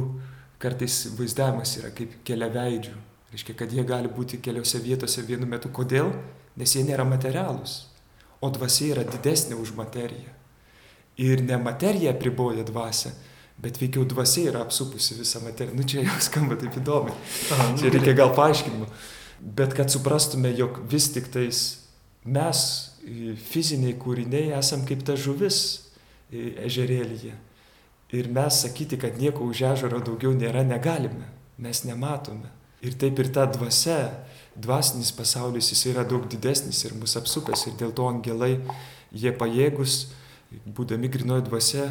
kartais 0.62 1.02
vaizdavimas 1.18 1.76
yra 1.80 1.92
kaip 1.96 2.18
keliaveidžių. 2.26 2.96
Reiškia, 3.32 3.56
kad 3.58 3.72
jie 3.72 3.82
gali 3.86 4.08
būti 4.12 4.38
keliose 4.42 4.80
vietose 4.82 5.24
vienu 5.26 5.48
metu. 5.50 5.70
Kodėl? 5.74 6.12
Nes 6.56 6.72
jie 6.76 6.84
nėra 6.86 7.04
materialūs. 7.08 7.78
O 8.40 8.50
dvasia 8.52 8.92
yra 8.94 9.04
didesnė 9.08 9.58
už 9.58 9.74
materiją. 9.76 10.32
Ir 11.20 11.42
ne 11.44 11.56
materija 11.60 12.12
priboja 12.16 12.64
dvasę, 12.68 13.10
bet 13.60 13.80
veikiau 13.80 14.04
dvasia 14.08 14.50
yra 14.50 14.62
apsupusi 14.66 15.16
visą 15.18 15.40
materiją. 15.44 15.76
Nu 15.76 15.88
čia 15.88 16.04
jau 16.04 16.18
skamba 16.28 16.58
taip 16.60 16.76
įdomi. 16.80 17.14
Aha, 17.56 17.70
nu, 17.72 17.80
čia 17.80 17.92
reikia 17.92 18.16
gal 18.18 18.34
paaiškinimo. 18.36 18.88
Bet 19.56 19.74
kad 19.76 19.92
suprastume, 19.92 20.52
jog 20.56 20.78
vis 20.90 21.10
tik 21.12 21.28
tais 21.32 21.62
mes, 22.24 22.62
fiziniai 23.50 23.96
kūriniai, 24.00 24.54
esam 24.58 24.84
kaip 24.88 25.04
ta 25.06 25.16
žuvis 25.18 25.58
ežerėlyje. 26.32 27.34
Ir 28.16 28.28
mes 28.30 28.60
sakyti, 28.62 28.98
kad 29.02 29.18
nieko 29.18 29.46
už 29.46 29.64
ežero 29.72 30.00
daugiau 30.04 30.34
nėra, 30.34 30.62
negalime. 30.66 31.26
Mes 31.58 31.82
nematome. 31.88 32.52
Ir 32.84 32.96
taip 33.00 33.18
ir 33.22 33.30
ta 33.32 33.46
dvasia, 33.48 34.10
dvasinis 34.56 35.12
pasaulis, 35.16 35.70
jis 35.72 35.86
yra 35.92 36.04
daug 36.08 36.26
didesnis 36.28 36.82
ir 36.84 36.94
mus 36.98 37.16
apsupęs. 37.18 37.66
Ir 37.70 37.78
dėl 37.80 37.94
to 37.96 38.08
angelai, 38.08 38.58
jie 39.12 39.32
pajėgus, 39.32 40.12
būdami 40.66 41.10
grinoji 41.12 41.46
dvasia, 41.48 41.86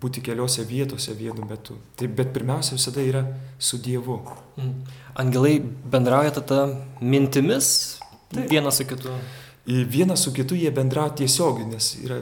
būti 0.00 0.20
keliose 0.24 0.64
vietose 0.68 1.14
vienu 1.16 1.46
metu. 1.48 1.78
Taip, 1.96 2.12
bet 2.18 2.32
pirmiausia 2.34 2.76
visada 2.76 3.00
yra 3.04 3.22
su 3.58 3.80
Dievu. 3.82 4.18
Mm. 4.60 4.74
Angelai 5.22 5.54
bendrauja 5.92 6.34
tada 6.36 6.66
mintimis 7.00 7.70
Taip. 8.32 8.50
vienas 8.50 8.76
su 8.76 8.84
kitu. 8.84 9.14
Vienas 9.66 10.22
su 10.22 10.34
kitu 10.36 10.54
jie 10.54 10.70
bendrauja 10.70 11.16
tiesiogiai, 11.22 11.66
nes 11.70 11.94
yra 12.04 12.20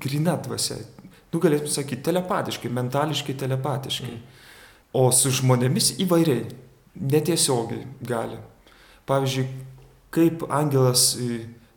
grina 0.00 0.36
dvasia. 0.38 0.78
Nu, 1.28 1.42
galėtume 1.42 1.68
sakyti, 1.68 2.06
telepatiškai, 2.06 2.70
mentališkai, 2.72 3.34
telepatiškai. 3.36 4.14
Mm. 4.14 4.36
O 4.96 5.10
su 5.12 5.28
žmonėmis 5.34 5.98
įvairiai, 6.00 6.46
netiesiogiai 7.00 7.86
gali. 8.02 8.38
Pavyzdžiui, 9.08 9.46
kaip 10.14 10.44
angelas 10.52 11.12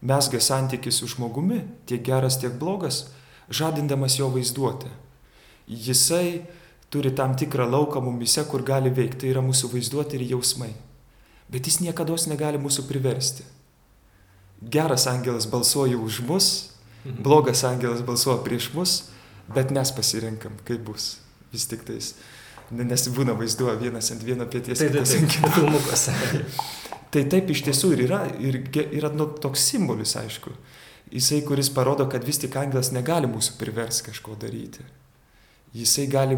mesga 0.02 0.42
santykių 0.42 0.92
su 0.92 1.08
žmogumi, 1.14 1.62
tiek 1.88 2.04
geras, 2.04 2.40
tiek 2.42 2.58
blogas, 2.60 3.06
žadindamas 3.52 4.18
jo 4.20 4.32
vaizduotę 4.34 4.92
jisai 5.72 6.46
turi 6.90 7.12
tam 7.12 7.36
tikrą 7.36 7.70
lauką 7.70 8.02
mumise, 8.02 8.44
kur 8.46 8.64
gali 8.64 8.92
veikti, 8.92 9.24
tai 9.24 9.32
yra 9.32 9.44
mūsų 9.46 9.72
vaizduoti 9.72 10.18
ir 10.20 10.28
jausmai. 10.34 10.74
Bet 11.52 11.68
jis 11.68 11.80
niekada 11.80 12.16
negali 12.28 12.60
mūsų 12.60 12.88
priversti. 12.88 13.44
Geras 14.62 15.08
angelas 15.08 15.48
balsuoja 15.48 15.98
už 15.98 16.22
mus, 16.28 16.72
mhm. 17.06 17.24
blogas 17.24 17.64
angelas 17.64 18.02
balsuoja 18.02 18.44
prieš 18.44 18.74
mus, 18.74 19.10
bet 19.48 19.72
mes 19.72 19.92
pasirenkam, 19.92 20.54
kaip 20.68 20.84
bus. 20.84 21.20
Vis 21.52 21.66
tik 21.68 21.84
tais. 21.84 22.16
Nes 22.72 23.08
būna 23.12 23.36
vaizduoja 23.36 23.76
vienas 23.80 24.12
ant 24.14 24.24
vieno 24.24 24.48
pėties. 24.48 24.80
Tai 24.80 24.88
kitas 24.92 25.16
ant 25.18 25.32
kito 25.32 25.50
filmukas. 25.58 26.08
tai 27.12 27.26
taip 27.32 27.52
iš 27.52 27.66
tiesų 27.68 27.94
ir 27.96 28.06
yra. 28.08 28.22
Ir 28.40 28.62
yra 28.88 29.12
nu, 29.14 29.28
toks 29.44 29.66
simbolis, 29.74 30.16
aišku. 30.20 30.54
jisai, 31.12 31.42
kuris 31.44 31.70
parodo, 31.70 32.08
kad 32.10 32.24
vis 32.24 32.40
tik 32.40 32.56
angelas 32.56 32.92
negali 32.96 33.28
mūsų 33.28 33.58
privers 33.60 34.02
kažko 34.06 34.38
daryti. 34.40 34.86
Jisai 35.76 36.08
gali 36.12 36.38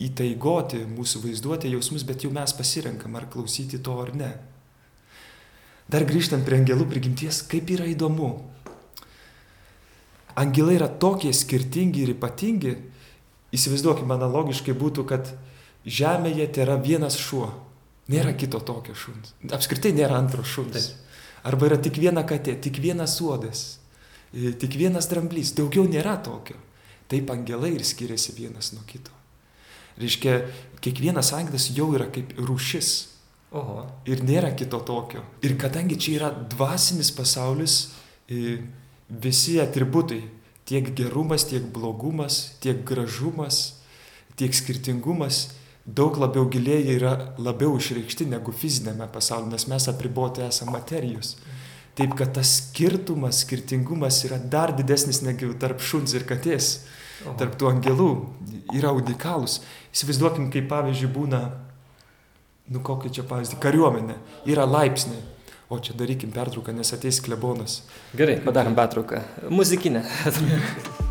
įtaigoti 0.00 0.84
mūsų 0.88 1.24
vaizduotę 1.26 1.70
jausmus, 1.72 2.04
bet 2.08 2.24
jau 2.24 2.30
mes 2.32 2.54
pasirenkam, 2.54 3.16
ar 3.18 3.26
klausyti 3.30 3.80
to 3.82 3.96
ar 4.00 4.14
ne. 4.16 4.30
Dar 5.88 6.04
grįžtant 6.08 6.44
prie 6.44 6.60
angelų 6.60 6.86
prigimties, 6.90 7.42
kaip 7.48 7.70
yra 7.72 7.88
įdomu. 7.88 8.34
Angelai 10.38 10.76
yra 10.76 10.88
tokie 10.88 11.32
skirtingi 11.34 12.04
ir 12.04 12.14
ypatingi. 12.14 12.76
Įsivaizduokime, 13.56 14.12
analogiškai 14.14 14.74
būtų, 14.76 15.06
kad 15.08 15.32
Žemėje 15.88 16.46
tai 16.52 16.66
yra 16.66 16.76
vienas 16.80 17.16
šuo. 17.16 17.48
Nėra 18.12 18.32
kito 18.36 18.60
tokio 18.64 18.94
šuns. 18.96 19.34
Apskritai 19.52 19.92
nėra 19.96 20.16
antro 20.20 20.44
šuns. 20.44 20.76
Taip. 20.76 21.44
Arba 21.48 21.68
yra 21.68 21.78
tik 21.80 21.98
viena 22.00 22.24
katė, 22.28 22.56
tik 22.60 22.80
vienas 22.82 23.14
uodas, 23.24 23.78
tik 24.32 24.74
vienas 24.76 25.08
dramblys. 25.08 25.54
Daugiau 25.56 25.84
nėra 25.88 26.16
tokio. 26.24 26.56
Taip 27.08 27.30
angelai 27.32 27.74
ir 27.76 27.84
skiriasi 27.88 28.34
vienas 28.36 28.72
nuo 28.74 28.82
kito. 28.88 29.12
Reiškia, 29.98 30.34
kiekvienas 30.84 31.32
angelas 31.36 31.70
jau 31.74 31.88
yra 31.96 32.08
kaip 32.12 32.34
rūšis. 32.36 32.90
Oho. 33.56 33.86
Ir 34.04 34.20
nėra 34.28 34.52
kito 34.56 34.80
tokio. 34.84 35.22
Ir 35.44 35.56
kadangi 35.60 35.96
čia 35.96 36.16
yra 36.18 36.32
dvasinis 36.52 37.10
pasaulis, 37.16 37.78
visi 38.28 39.56
atributai, 39.62 40.20
tiek 40.68 40.92
gerumas, 40.96 41.46
tiek 41.48 41.64
blogumas, 41.72 42.58
tiek 42.60 42.84
gražumas, 42.84 43.78
tiek 44.36 44.52
skirtingumas, 44.52 45.46
daug 45.88 46.18
labiau 46.20 46.48
giliai 46.52 46.84
yra 46.96 47.14
labiau 47.40 47.78
išreikšti 47.78 48.26
negu 48.28 48.52
fizinėme 48.52 49.08
pasaulyje, 49.12 49.54
nes 49.54 49.66
mes 49.70 49.88
apriboti 49.88 50.44
esame 50.44 50.74
materijos. 50.76 51.36
Taip 51.98 52.12
kad 52.18 52.34
tas 52.36 52.50
skirtumas, 52.60 53.40
skirtingumas 53.42 54.20
yra 54.28 54.38
dar 54.38 54.74
didesnis 54.76 55.22
negu 55.24 55.50
tarp 55.58 55.80
šuns 55.82 56.14
ir 56.14 56.26
katės, 56.28 56.84
Oho. 57.24 57.34
tarp 57.40 57.56
tų 57.58 57.72
angelų, 57.72 58.10
yra 58.76 58.92
unikalus. 58.94 59.58
Įsivaizduokim, 59.96 60.52
kaip 60.54 60.68
pavyzdžiui 60.70 61.10
būna, 61.16 61.42
nu 62.70 62.84
kokį 62.84 63.10
čia 63.18 63.26
pavyzdį, 63.26 63.58
kariuomenė, 63.64 64.20
yra 64.52 64.68
laipsniai. 64.68 65.24
O 65.68 65.76
čia 65.84 65.92
darykim 65.98 66.30
pertrauką, 66.32 66.72
nes 66.72 66.94
ateis 66.96 67.18
klebonas. 67.20 67.82
Gerai, 68.16 68.38
padarom 68.44 68.78
pertrauką. 68.78 69.20
Muzikinę. 69.52 70.06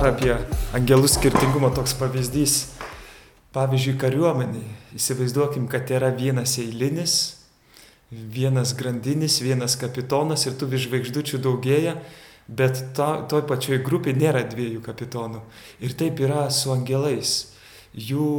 apie 0.00 0.32
angelų 0.76 1.08
skirtingumą 1.10 1.70
toks 1.76 1.92
pavyzdys. 1.98 2.56
Pavyzdžiui, 3.52 3.96
kariuomeniai. 4.00 4.76
Įsivaizduokim, 4.96 5.66
kad 5.70 5.90
yra 5.90 6.12
vienas 6.14 6.54
eilinis, 6.62 7.16
vienas 8.10 8.72
grandinis, 8.78 9.40
vienas 9.42 9.76
kapitonas 9.80 10.46
ir 10.46 10.56
tų 10.58 10.70
žvaigždučių 10.86 11.40
daugėja, 11.42 11.96
bet 12.46 12.80
to, 12.96 13.08
toj 13.30 13.44
pačioj 13.50 13.82
grupiai 13.86 14.16
nėra 14.16 14.44
dviejų 14.48 14.82
kapitonų. 14.86 15.42
Ir 15.82 15.94
taip 15.98 16.22
yra 16.22 16.46
su 16.54 16.72
angelais. 16.74 17.52
Jų 17.94 18.30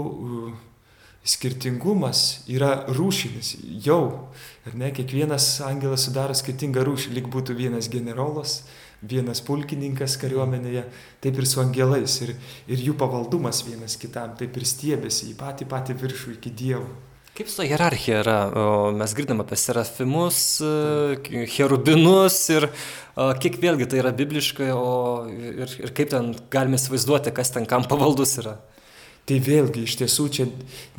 skirtingumas 1.27 2.43
yra 2.49 2.86
rūšinis. 2.89 3.55
Jau, 3.86 4.29
ar 4.65 4.77
ne, 4.77 4.89
kiekvienas 4.95 5.60
angelas 5.67 6.07
sudaro 6.07 6.36
skirtingą 6.38 6.86
rūšį, 6.88 7.13
lyg 7.17 7.29
būtų 7.34 7.55
vienas 7.57 7.91
generolas, 7.93 8.62
vienas 9.01 9.41
pulkininkas 9.45 10.17
kariuomenėje, 10.21 10.88
taip 11.21 11.38
ir 11.38 11.47
su 11.49 11.62
angelais. 11.62 12.17
Ir, 12.25 12.34
ir 12.69 12.84
jų 12.89 12.97
pavaldumas 12.97 13.62
vienas 13.67 13.97
kitam, 14.01 14.34
taip 14.39 14.57
ir 14.57 14.65
stiebėsi 14.65 15.31
į 15.31 15.38
patį 15.39 15.69
patį 15.69 15.97
viršų 16.01 16.38
iki 16.39 16.53
dievų. 16.63 16.91
Kaip 17.31 17.47
su 17.47 17.63
hierarchija 17.63 18.17
yra? 18.25 18.39
Mes 18.97 19.13
girdam 19.15 19.39
apie 19.39 19.55
serafimus, 19.55 20.60
e, 20.60 21.45
cherubinus 21.47 22.41
ir 22.51 22.67
kiek 23.15 23.55
vėlgi 23.62 23.88
tai 23.88 24.01
yra 24.01 24.12
bibliškai, 24.12 24.67
o 24.75 25.23
ir, 25.31 25.71
ir 25.79 25.93
kaip 25.95 26.12
ten 26.12 26.34
galime 26.51 26.75
įsivaizduoti, 26.75 27.31
kas 27.38 27.53
ten 27.55 27.69
kam 27.69 27.88
pavaldus 27.88 28.36
yra. 28.43 28.57
Tai 29.29 29.38
vėlgi 29.38 29.84
iš 29.86 29.95
tiesų 29.99 30.23
čia 30.34 30.45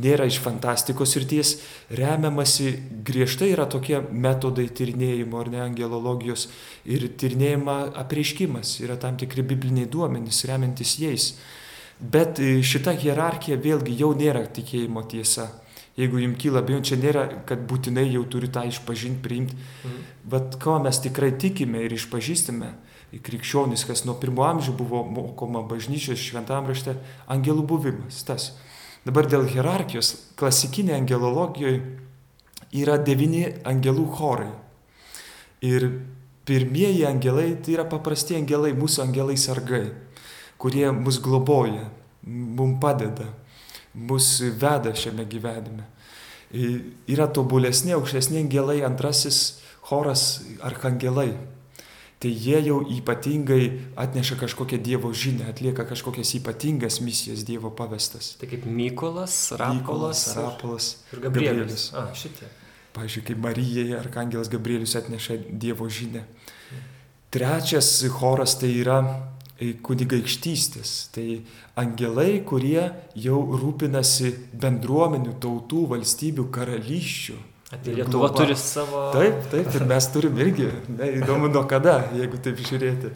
nėra 0.03 0.29
iš 0.31 0.39
fantastikos 0.45 1.17
ryties, 1.19 1.57
remiamasi 1.91 2.71
griežtai 3.05 3.51
yra 3.51 3.67
tokie 3.67 3.99
metodai 3.99 4.69
tyrinėjimo 4.71 5.41
ar 5.41 5.51
ne 5.51 5.63
angelologijos 5.65 6.47
ir 6.87 7.09
tyrinėjimo 7.19 7.75
apreiškimas, 8.05 8.77
yra 8.85 8.97
tam 9.03 9.19
tikri 9.19 9.43
bibliniai 9.43 9.91
duomenys, 9.91 10.45
remiantis 10.49 10.95
jais. 11.03 11.33
Bet 11.99 12.39
e, 12.43 12.61
šita 12.67 12.95
hierarchija 12.99 13.59
vėlgi 13.63 13.99
jau 13.99 14.13
nėra 14.19 14.47
tikėjimo 14.55 15.03
tiesa. 15.11 15.51
Jeigu 15.99 16.23
jums 16.23 16.39
kyla 16.41 16.63
abejonių, 16.63 16.87
čia 16.89 16.97
nėra, 17.03 17.27
kad 17.47 17.67
būtinai 17.69 18.07
jau 18.07 18.23
turi 18.31 18.49
tą 18.55 18.63
išpažinti, 18.71 19.21
priimti. 19.23 19.59
Mhm. 19.59 20.07
Bet 20.33 20.57
ko 20.63 20.79
mes 20.83 21.03
tikrai 21.05 21.35
tikime 21.43 21.83
ir 21.85 21.99
išpažįstame, 21.99 22.71
krikščionys, 23.21 23.85
kas 23.85 24.07
nuo 24.09 24.15
pirmo 24.21 24.47
amžių 24.47 24.73
buvo 24.77 25.03
mokoma 25.05 25.61
bažnyčios 25.69 26.23
šventam 26.23 26.69
rašte, 26.71 26.97
angelų 27.31 27.67
buvimas. 27.69 28.23
Tas. 28.25 28.53
Dabar 29.05 29.27
dėl 29.27 29.49
hierarchijos, 29.51 30.15
klasikinė 30.39 30.95
angelologijoje 31.01 31.81
yra 32.79 32.97
devyni 33.03 33.45
angelų 33.69 34.07
chorai. 34.17 34.53
Ir 35.63 35.89
pirmieji 36.49 37.05
angelai 37.07 37.53
tai 37.63 37.77
yra 37.77 37.87
paprasti 37.91 38.39
angelai, 38.39 38.73
mūsų 38.79 39.05
angelai 39.05 39.37
sargai, 39.39 39.85
kurie 40.63 40.89
mus 40.95 41.21
globoja, 41.23 41.89
mums 42.23 42.79
padeda, 42.83 43.27
mus 43.93 44.39
veda 44.41 44.95
šiame 44.97 45.27
gyvenime. 45.29 45.89
Yra 47.11 47.29
tobulesni, 47.33 47.93
aukštesni 47.97 48.41
angelai, 48.45 48.81
antrasis 48.87 49.63
choras 49.83 50.45
arkangelai 50.63 51.33
tai 52.23 52.31
jie 52.31 52.61
jau 52.63 52.79
ypatingai 52.87 53.65
atneša 53.99 54.37
kažkokią 54.39 54.79
Dievo 54.79 55.11
žinę, 55.11 55.49
atlieka 55.51 55.83
kažkokias 55.83 56.37
ypatingas 56.39 57.01
misijas 57.03 57.43
Dievo 57.43 57.71
pavestas. 57.75 58.37
Tai 58.39 58.47
kaip 58.47 58.63
Mykolas, 58.63 59.51
Rapolas, 59.59 60.23
Rapolas 60.39 61.03
ir 61.11 61.25
Gabrielis. 61.27 61.91
A, 61.99 62.13
šitie. 62.15 62.47
Pavyzdžiui, 62.95 63.27
kaip 63.27 63.43
Marijai 63.43 63.99
Arkangelas 63.99 64.53
Gabrielius 64.53 64.95
atneša 64.95 65.41
Dievo 65.51 65.89
žinę. 65.91 66.23
Trečias 67.33 67.91
choras 68.15 68.55
tai 68.61 68.71
yra 68.85 69.01
e, 69.59 69.73
kunigaikštystės. 69.83 70.91
Tai 71.11 71.27
angelai, 71.75 72.45
kurie 72.47 72.87
jau 73.19 73.41
rūpinasi 73.51 74.37
bendruomenių, 74.63 75.41
tautų, 75.43 75.89
valstybių, 75.97 76.47
karalysčių 76.55 77.41
Tai 77.73 77.95
Lietuva 77.95 78.29
globa. 78.29 78.37
turi 78.37 78.57
savo. 78.57 78.99
Taip, 79.15 79.47
taip, 79.49 79.69
ir 79.75 79.85
mes 79.89 80.07
turim 80.13 80.37
irgi, 80.45 80.67
ne, 80.93 81.07
įdomu 81.23 81.49
nuo 81.49 81.63
kada, 81.69 82.03
jeigu 82.13 82.37
taip 82.45 82.59
žiūrėti. 82.61 83.13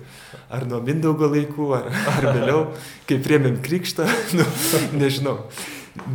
Ar 0.48 0.64
nuo 0.70 0.80
Mindaugo 0.80 1.28
laikų, 1.28 1.66
ar, 1.76 1.90
ar 2.14 2.28
vėliau, 2.30 2.62
kai 3.08 3.18
priemėm 3.20 3.58
krikštą, 3.64 4.06
nu, 4.38 4.46
nežinau. 4.96 5.42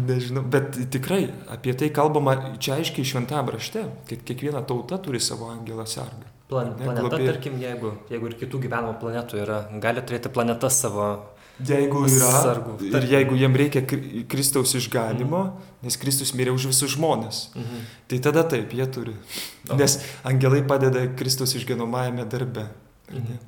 Nežinau, 0.08 0.42
bet 0.46 0.78
tikrai 0.94 1.28
apie 1.54 1.74
tai 1.78 1.92
kalbama 1.94 2.34
čia 2.62 2.80
aiškiai 2.80 3.06
šventame 3.14 3.54
rašte, 3.54 3.86
kad 4.10 4.26
kiekviena 4.26 4.62
tauta 4.66 4.98
turi 5.02 5.22
savo 5.22 5.50
angelą 5.54 5.86
sargą. 5.90 6.26
Plan, 6.50 6.74
planeta, 6.82 7.06
globė... 7.06 7.30
tarkim, 7.30 7.62
jeigu, 7.62 7.94
jeigu 8.12 8.30
ir 8.30 8.38
kitų 8.42 8.66
gyvenimo 8.66 8.98
planetų 9.02 9.40
yra, 9.46 9.62
gali 9.82 10.02
turėti 10.06 10.34
planetas 10.34 10.82
savo 10.82 11.12
Jeigu 11.68 12.06
yra, 12.08 12.32
sargų. 12.46 12.78
ir 12.90 13.08
jeigu 13.12 13.38
jiem 13.40 13.56
reikia 13.58 13.84
Kristaus 14.32 14.74
išganimo, 14.80 15.44
mhm. 15.44 15.70
nes 15.86 16.00
Kristus 16.02 16.34
mirė 16.38 16.56
už 16.56 16.70
visus 16.72 16.96
žmonės, 16.96 17.44
mhm. 17.56 17.86
tai 18.12 18.22
tada 18.24 18.46
taip, 18.48 18.74
jie 18.74 18.88
turi. 18.92 19.16
O. 19.70 19.78
Nes 19.80 20.00
angelai 20.28 20.64
padeda 20.68 21.06
Kristaus 21.18 21.56
išganomajame 21.60 22.28
darbe. 22.30 22.68
Mhm. 23.12 23.48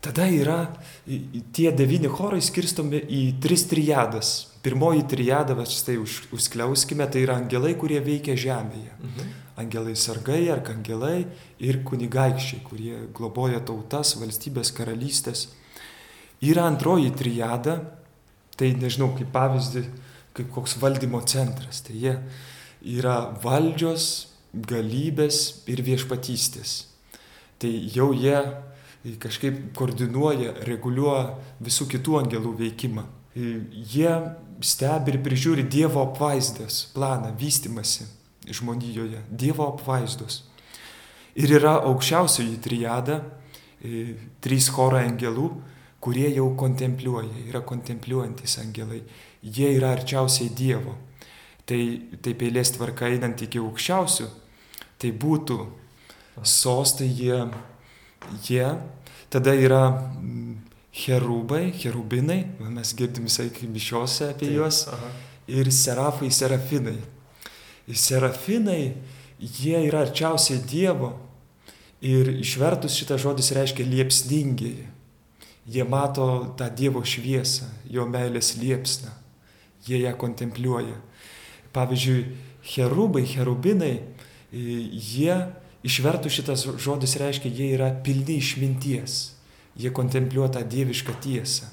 Tada 0.00 0.28
yra 0.30 0.60
tie 1.52 1.72
devyni 1.74 2.06
chorai 2.06 2.38
skirstomi 2.44 3.00
į 3.02 3.22
tris 3.42 3.64
triadas. 3.66 4.30
Pirmoji 4.62 5.02
triada, 5.10 5.56
va 5.58 5.64
štai 5.66 5.96
už, 5.98 6.28
užskliauskime, 6.34 7.06
tai 7.10 7.24
yra 7.24 7.38
angelai, 7.40 7.74
kurie 7.78 7.98
veikia 8.02 8.36
žemėje. 8.38 8.94
Mhm. 8.94 9.32
Angelai 9.58 9.96
sargai, 9.98 10.44
arkangelai 10.54 11.26
ir 11.58 11.80
kunigaikščiai, 11.86 12.62
kurie 12.62 12.98
globoja 13.14 13.58
tautas, 13.58 14.14
valstybės, 14.20 14.70
karalystės. 14.76 15.48
Yra 16.44 16.68
antroji 16.70 17.10
triada, 17.18 17.80
tai 18.58 18.72
nežinau, 18.78 19.10
kaip 19.18 19.30
pavyzdį, 19.34 19.84
kaip 20.38 20.50
koks 20.54 20.76
valdymo 20.78 21.20
centras. 21.26 21.82
Tai 21.86 21.96
jie 21.98 22.14
yra 22.98 23.20
valdžios, 23.42 24.28
galybės 24.54 25.64
ir 25.68 25.82
viešpatystės. 25.84 26.86
Tai 27.58 27.70
jau 27.94 28.12
jie 28.14 28.38
kažkaip 29.22 29.72
koordinuoja, 29.78 30.54
reguliuoja 30.66 31.34
visų 31.64 31.88
kitų 31.94 32.20
angelų 32.22 32.54
veikimą. 32.58 33.04
Jie 33.38 34.12
stebi 34.64 35.14
ir 35.14 35.20
prižiūri 35.22 35.66
Dievo 35.70 36.02
apvaizdos 36.02 36.88
planą, 36.94 37.32
vystimasi 37.38 38.08
žmonijoje, 38.50 39.22
Dievo 39.30 39.68
apvaizdos. 39.74 40.42
Ir 41.38 41.52
yra 41.60 41.76
aukščiausioji 41.86 42.58
triada, 42.64 43.20
e, 43.84 44.16
trys 44.42 44.70
chorai 44.74 45.04
angelų, 45.06 45.52
kurie 46.00 46.28
jau 46.34 46.48
kontempliuoja, 46.58 47.46
yra 47.48 47.62
kontempliuojantis 47.66 48.58
angelai. 48.62 49.02
Jie 49.42 49.72
yra 49.76 49.92
arčiausiai 49.96 50.50
Dievo. 50.54 50.94
Tai 51.68 51.80
taip 52.24 52.42
eilės 52.46 52.72
tvarka 52.76 53.10
einant 53.10 53.42
iki 53.44 53.60
aukščiausių, 53.60 54.28
tai 54.98 55.10
būtų 55.12 55.58
sostai 56.42 57.10
jie, 57.12 57.42
jie 58.46 58.70
tada 59.28 59.52
yra 59.52 59.82
mm, 59.90 60.54
cherubai, 60.96 61.72
cherubinai, 61.76 62.40
mes 62.58 62.94
girdim 62.96 63.28
visai 63.28 63.50
mišiose 63.68 64.32
apie 64.32 64.48
juos, 64.54 64.86
aha. 64.88 65.12
ir 65.46 65.70
serafai, 65.72 66.30
serafinai. 66.32 66.98
Serafinai, 67.88 68.94
jie 69.38 69.78
yra 69.86 70.06
arčiausiai 70.06 70.60
Dievo 70.64 71.12
ir 72.00 72.32
išvertus 72.38 72.96
šitas 72.96 73.22
žodis 73.22 73.52
reiškia 73.56 73.86
liepsningiai. 73.86 74.88
Jie 75.68 75.84
mato 75.84 76.54
tą 76.56 76.70
Dievo 76.72 77.02
šviesą, 77.04 77.68
jo 77.92 78.06
meilės 78.08 78.54
liepsną, 78.56 79.10
jie 79.84 80.00
ją 80.00 80.14
kontempliuoja. 80.16 80.96
Pavyzdžiui, 81.76 82.22
cherubai, 82.64 83.26
cherubinai, 83.28 83.98
jie 84.52 85.34
išvertus 85.84 86.32
šitas 86.32 86.64
žodis 86.80 87.16
reiškia, 87.20 87.52
jie 87.52 87.72
yra 87.76 87.90
pilni 88.04 88.38
išminties, 88.40 89.18
jie 89.78 89.92
kontempliuoja 89.94 90.56
tą 90.56 90.64
dievišką 90.64 91.18
tiesą, 91.22 91.68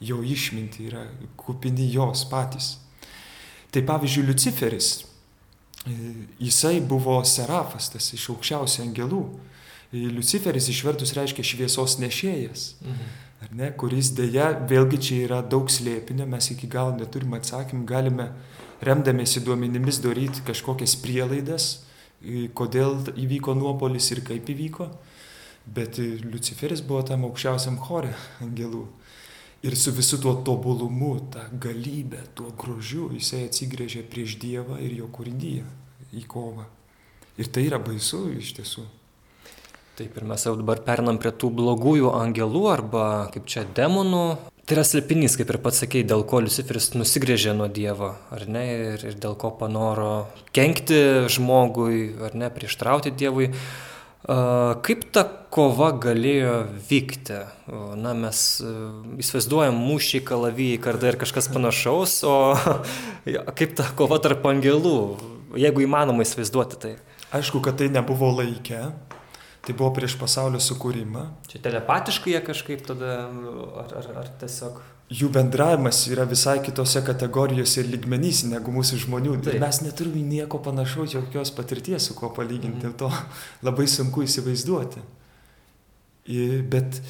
jo 0.00 0.20
išmintį 0.22 0.88
yra 0.90 1.06
kupini 1.40 1.88
jos 1.92 2.26
patys. 2.30 2.76
Tai 3.72 3.82
pavyzdžiui, 3.84 4.26
Luciferis, 4.28 4.92
jisai 6.40 6.80
buvo 6.80 7.18
serafas, 7.24 7.90
tas 7.92 8.12
iš 8.16 8.30
aukščiausių 8.34 8.84
angelų. 8.86 9.22
Luciferis 9.92 10.68
išvertus 10.68 11.14
reiškia 11.16 11.44
šviesos 11.44 11.96
nešėjas. 12.00 12.74
Mhm. 12.84 13.16
Ar 13.38 13.52
ne, 13.54 13.68
kuris 13.78 14.10
dėja, 14.18 14.50
vėlgi 14.66 14.98
čia 14.98 15.16
yra 15.28 15.42
daug 15.46 15.70
slėpinio, 15.70 16.26
mes 16.26 16.50
iki 16.50 16.66
galo 16.70 16.96
neturime 16.96 17.38
atsakymų, 17.38 17.84
galime 17.86 18.32
remdamėsi 18.82 19.44
duomenimis 19.46 20.00
daryti 20.02 20.42
kažkokias 20.46 20.96
prielaidas, 21.02 21.68
kodėl 22.58 22.98
įvyko 23.14 23.54
nuopolis 23.54 24.10
ir 24.10 24.24
kaip 24.26 24.50
įvyko, 24.50 24.88
bet 25.70 26.00
Luciferis 26.26 26.82
buvo 26.82 27.04
tam 27.06 27.28
aukščiausiam 27.28 27.78
chore 27.78 28.14
angelų. 28.42 28.86
Ir 29.62 29.74
su 29.74 29.90
visu 29.94 30.20
tuo 30.22 30.36
tobulumu, 30.46 31.16
tą 31.34 31.46
galybę, 31.62 32.20
tuo 32.34 32.52
grožiu 32.58 33.08
jisai 33.14 33.44
atsigrėžė 33.48 34.04
prieš 34.06 34.36
Dievą 34.42 34.78
ir 34.82 34.94
jo 35.00 35.08
kūrinyje 35.14 35.64
į 36.14 36.22
kovą. 36.30 36.66
Ir 37.38 37.50
tai 37.54 37.66
yra 37.66 37.78
baisu 37.82 38.28
iš 38.38 38.54
tiesų. 38.58 38.86
Taip 39.98 40.14
ir 40.14 40.26
mes 40.30 40.44
jau 40.46 40.52
dabar 40.54 40.78
pernam 40.86 41.16
prie 41.18 41.32
tų 41.34 41.48
blogųjų 41.58 42.12
angelų 42.14 42.60
arba 42.70 43.04
kaip 43.34 43.48
čia 43.50 43.64
demonų. 43.74 44.22
Tai 44.62 44.76
yra 44.76 44.84
slėpinys, 44.86 45.34
kaip 45.40 45.48
ir 45.50 45.58
pats 45.64 45.80
sakėjai, 45.82 46.06
dėl 46.12 46.22
ko 46.28 46.38
Luciferis 46.44 46.92
nusigrėžė 46.94 47.54
nuo 47.58 47.66
Dievo, 47.72 48.12
ar 48.30 48.44
ne, 48.46 48.62
ir, 48.76 49.02
ir 49.10 49.16
dėl 49.18 49.34
ko 49.40 49.50
panoro 49.58 50.28
kenkti 50.54 51.00
žmogui, 51.34 52.12
ar 52.28 52.36
ne, 52.38 52.50
prieštrauti 52.54 53.10
Dievui. 53.10 53.48
Kaip 54.86 55.02
ta 55.16 55.24
kova 55.50 55.90
galėjo 55.98 56.54
vykti? 56.92 57.42
Na, 57.98 58.14
mes 58.22 58.44
įsivaizduojam 59.18 59.82
mūšiai, 59.82 60.22
kalavijai, 60.30 60.78
kardai 60.84 61.14
ir 61.14 61.20
kažkas 61.24 61.50
panašaus, 61.50 62.20
o 62.22 62.38
kaip 63.58 63.74
ta 63.82 63.90
kova 63.98 64.22
tarp 64.22 64.46
angelų, 64.46 64.98
jeigu 65.58 65.88
įmanoma 65.88 66.22
įsivaizduoti 66.28 66.82
tai? 66.86 66.96
Aišku, 67.34 67.64
kad 67.66 67.80
tai 67.82 67.90
nebuvo 67.90 68.30
laike, 68.36 68.92
Tai 69.66 69.74
buvo 69.74 69.90
prieš 69.96 70.14
pasaulio 70.20 70.60
sukūrimą. 70.62 71.24
Čia 71.50 71.60
telepatiškai 71.64 72.32
jie 72.32 72.40
kažkaip 72.46 72.86
tada, 72.86 73.26
ar, 73.82 73.92
ar, 74.00 74.08
ar 74.22 74.30
tiesiog... 74.40 74.78
Jų 75.08 75.30
bendravimas 75.32 76.02
yra 76.12 76.26
visai 76.28 76.58
kitose 76.60 77.00
kategorijose 77.04 77.80
ir 77.80 77.86
lygmenys 77.94 78.42
negu 78.44 78.72
mūsų 78.74 78.98
žmonių. 79.06 79.38
Taip. 79.46 79.56
Mes 79.62 79.80
neturime 79.80 80.20
nieko 80.20 80.60
panašaus, 80.64 81.14
jokios 81.16 81.52
patirties 81.56 82.10
su 82.10 82.16
kuo 82.16 82.28
palyginti, 82.36 82.82
dėl 82.84 82.92
to 83.00 83.08
labai 83.66 83.88
sunku 83.88 84.26
įsivaizduoti. 84.26 85.00
Bet 86.68 87.00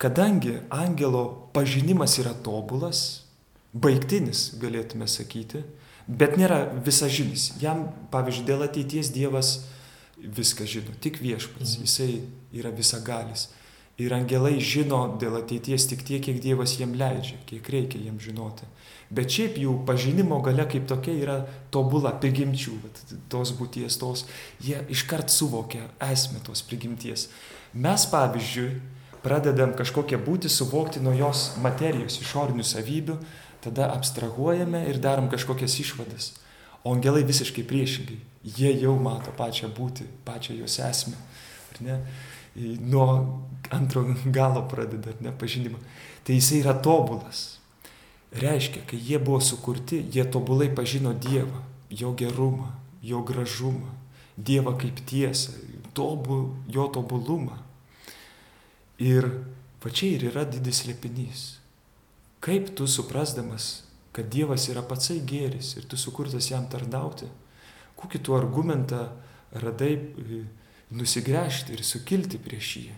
kadangi 0.00 0.58
angelo 0.68 1.24
pažinimas 1.56 2.18
yra 2.20 2.34
tobulas, 2.44 3.24
baigtinis, 3.72 4.50
galėtume 4.60 5.08
sakyti, 5.08 5.64
bet 6.06 6.36
nėra 6.36 6.66
visažinis. 6.84 7.54
Jam, 7.62 7.86
pavyzdžiui, 8.12 8.46
dėl 8.48 8.66
ateities 8.66 9.12
Dievas 9.14 9.54
viską 10.24 10.66
žino, 10.68 10.94
tik 11.00 11.20
viešpats, 11.22 11.76
mhm. 11.76 11.86
jisai 11.86 12.20
yra 12.52 12.72
visagalis. 12.74 13.48
Ir 14.00 14.14
angelai 14.16 14.56
žino 14.64 15.02
dėl 15.20 15.42
ateities 15.42 15.84
tik 15.90 16.06
tiek, 16.08 16.22
kiek 16.24 16.38
Dievas 16.40 16.78
jiem 16.78 16.94
leidžia, 16.96 17.36
kiek 17.48 17.66
reikia 17.68 18.00
jiem 18.00 18.16
žinoti. 18.22 18.64
Bet 19.12 19.32
šiaip 19.34 19.58
jų 19.60 19.74
pažinimo 19.84 20.38
gale 20.40 20.64
kaip 20.70 20.86
tokia 20.88 21.12
yra 21.18 21.34
tobula 21.74 22.14
prigimčių, 22.22 22.76
tos 23.28 23.52
būties, 23.58 23.98
tos, 24.00 24.24
jie 24.62 24.78
iškart 24.94 25.32
suvokia 25.34 25.88
esmę 26.06 26.40
tos 26.46 26.62
prigimties. 26.64 27.26
Mes 27.74 28.06
pavyzdžiui 28.08 28.70
pradedam 29.24 29.74
kažkokią 29.76 30.22
būti 30.24 30.48
suvokti 30.48 31.02
nuo 31.04 31.12
jos 31.18 31.58
materijos, 31.60 32.20
išorinių 32.22 32.64
savybių, 32.64 33.18
tada 33.66 33.90
abstrahuojame 33.92 34.86
ir 34.88 35.02
darom 35.02 35.28
kažkokias 35.28 35.76
išvadas. 35.82 36.32
O 36.86 36.94
angelai 36.94 37.26
visiškai 37.28 37.66
priešingai. 37.68 38.29
Jie 38.44 38.72
jau 38.80 38.94
mato 38.96 39.32
pačią 39.36 39.68
būti, 39.76 40.06
pačią 40.24 40.56
jos 40.62 40.78
esmę. 40.80 41.16
Ar 41.72 41.80
ne? 41.84 41.96
Nuo 42.80 43.06
antro 43.70 44.04
galo 44.24 44.64
pradeda, 44.68 45.12
ar 45.12 45.22
ne, 45.24 45.32
pažinimą. 45.32 45.78
Tai 46.24 46.36
jisai 46.36 46.62
yra 46.62 46.74
tobulas. 46.74 47.58
Reiškia, 48.32 48.84
kai 48.86 48.98
jie 48.98 49.18
buvo 49.18 49.40
sukurti, 49.42 50.00
jie 50.14 50.24
tobulai 50.24 50.70
pažino 50.74 51.12
Dievą, 51.12 51.64
jo 51.90 52.12
gerumą, 52.14 52.70
jo 53.02 53.24
gražumą, 53.26 53.90
Dievą 54.36 54.76
kaip 54.78 55.02
tiesą, 55.06 55.52
tobu, 55.94 56.54
jo 56.70 56.86
tobulumą. 56.94 57.58
Ir 59.02 59.26
va 59.82 59.90
čia 59.90 60.14
ir 60.14 60.28
yra 60.30 60.46
didis 60.46 60.84
liepinys. 60.86 61.46
Kaip 62.40 62.70
tu 62.78 62.86
suprasdamas 62.86 63.90
kad 64.12 64.26
Dievas 64.30 64.66
yra 64.70 64.82
patsai 64.86 65.20
gėris 65.26 65.76
ir 65.78 65.86
tu 65.88 65.98
sukurtas 66.00 66.50
jam 66.50 66.66
tarnauti, 66.70 67.28
kokį 68.00 68.22
tu 68.24 68.34
argumentą 68.36 69.04
radai 69.52 69.92
e, 69.96 70.40
nusigręžti 70.94 71.76
ir 71.76 71.84
sukilti 71.86 72.40
prieš 72.42 72.72
jį. 72.80 72.96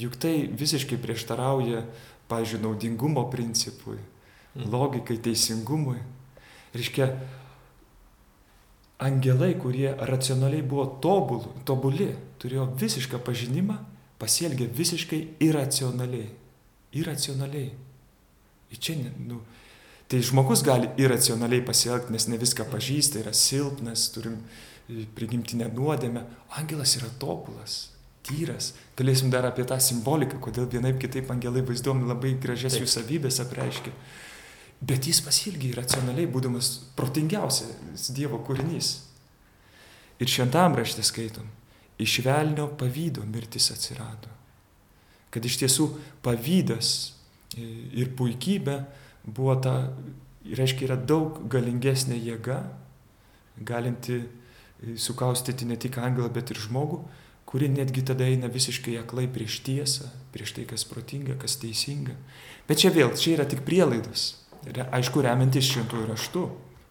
Juk 0.00 0.16
tai 0.22 0.34
visiškai 0.46 1.00
prieštarauja, 1.02 1.82
pažiūrėjau, 2.30 2.62
naudingumo 2.68 3.24
principui, 3.32 3.98
mm. 3.98 4.68
logikai, 4.70 5.18
teisingumui. 5.18 5.98
Reiškia, 6.70 7.08
angelai, 9.02 9.54
kurie 9.58 9.90
racionaliai 9.98 10.62
buvo 10.62 10.86
tobulų, 11.02 11.56
tobuli, 11.66 12.12
turėjo 12.40 12.68
visišką 12.78 13.18
pažinimą, 13.26 13.80
pasielgė 14.20 14.68
visiškai 14.76 15.20
iracionaliai. 15.42 16.28
Iracionaliai. 17.00 17.70
Ir 18.70 18.78
čia, 18.78 18.94
nu, 19.26 19.40
Tai 20.10 20.18
žmogus 20.26 20.64
gali 20.66 20.88
iracionaliai 20.98 21.62
pasielgti, 21.62 22.10
nes 22.10 22.26
ne 22.26 22.38
viską 22.40 22.64
pažįsta, 22.72 23.20
yra 23.22 23.30
silpnas, 23.36 24.08
turim 24.10 24.40
e, 24.40 25.04
prigimtinę 25.14 25.68
nuodėmę. 25.70 26.24
Angelas 26.58 26.96
yra 26.98 27.06
tobulas, 27.22 27.76
tyras. 28.26 28.72
Galėsim 28.98 29.30
dar 29.30 29.46
apie 29.46 29.62
tą 29.70 29.78
simboliką, 29.78 30.40
kodėl 30.42 30.66
vienaip 30.72 30.98
kitaip 30.98 31.30
angelai 31.30 31.62
vaizduomi 31.68 32.08
labai 32.10 32.34
gražias 32.42 32.74
Taip. 32.74 32.82
jų 32.82 32.90
savybės 32.90 33.38
apreiškia. 33.44 33.94
Bet 34.80 35.06
jis 35.06 35.20
pasielgia 35.22 35.76
iracionaliai, 35.76 36.26
būdamas 36.26 36.72
protingiausias 36.98 38.10
Dievo 38.16 38.40
kūrinys. 38.42 38.88
Ir 40.18 40.28
šventam 40.28 40.74
rašte 40.74 41.04
skaitom, 41.06 41.46
iš 42.02 42.16
velnio 42.24 42.66
pavydo 42.80 43.22
mirtis 43.28 43.70
atsirado. 43.70 44.32
Kad 45.30 45.46
iš 45.46 45.60
tiesų 45.62 45.86
pavydas 46.24 47.12
e, 47.54 47.62
ir 48.02 48.10
puikybė 48.18 48.80
buvo 49.36 49.56
ta, 49.62 49.74
reiškia, 50.44 50.90
yra 50.90 50.98
daug 50.98 51.40
galingesnė 51.52 52.18
jėga, 52.18 52.60
galinti 53.60 54.20
e, 54.20 54.26
sukaustyti 54.96 55.68
ne 55.68 55.76
tik 55.80 55.98
angelą, 56.00 56.30
bet 56.32 56.52
ir 56.52 56.60
žmogų, 56.62 57.02
kuri 57.50 57.70
netgi 57.72 58.04
tada 58.06 58.28
eina 58.30 58.50
visiškai 58.52 58.96
aklai 59.00 59.26
prieš 59.30 59.60
tiesą, 59.66 60.10
prieš 60.34 60.54
tai, 60.58 60.66
kas 60.70 60.86
protinga, 60.86 61.38
kas 61.40 61.58
teisinga. 61.62 62.14
Bet 62.68 62.82
čia 62.82 62.92
vėl, 62.94 63.10
čia 63.18 63.34
yra 63.38 63.48
tik 63.50 63.64
prielaidos. 63.66 64.32
Aišku, 64.70 65.24
remiantis 65.24 65.66
šventųjų 65.72 66.10
raštų. 66.12 66.44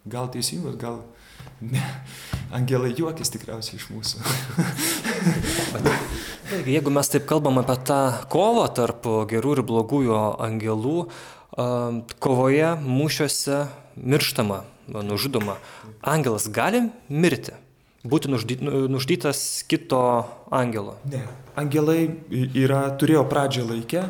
Gal 0.10 0.30
teisingos, 0.34 0.76
gal 0.80 1.04
ne. 1.62 1.84
Angelai 2.56 2.92
juokis 2.98 3.30
tikriausiai 3.32 3.78
iš 3.78 3.90
mūsų. 3.94 4.24
Jeigu 6.74 6.92
mes 6.92 7.12
taip 7.14 7.28
kalbam 7.30 7.62
apie 7.62 7.78
tą 7.86 8.00
kovą 8.32 8.66
tarp 8.76 9.06
gerų 9.30 9.60
ir 9.60 9.62
blogųjų 9.70 10.18
angelų, 10.42 11.04
kovoje, 12.20 12.76
mūšiuose 12.84 13.64
mirštama, 13.96 14.64
nužudoma. 14.88 15.58
Angelas 16.02 16.48
gali 16.52 16.90
mirti. 17.10 17.56
Būti 18.00 18.30
nuždy, 18.32 18.56
nu, 18.64 19.00
kito 19.68 20.00
angelo. 20.56 20.96
Ne. 21.12 21.26
Angelai 21.60 22.08
yra, 22.32 22.86
turėjo 22.96 23.26
pradžią 23.28 23.66
laikę, 23.68 24.06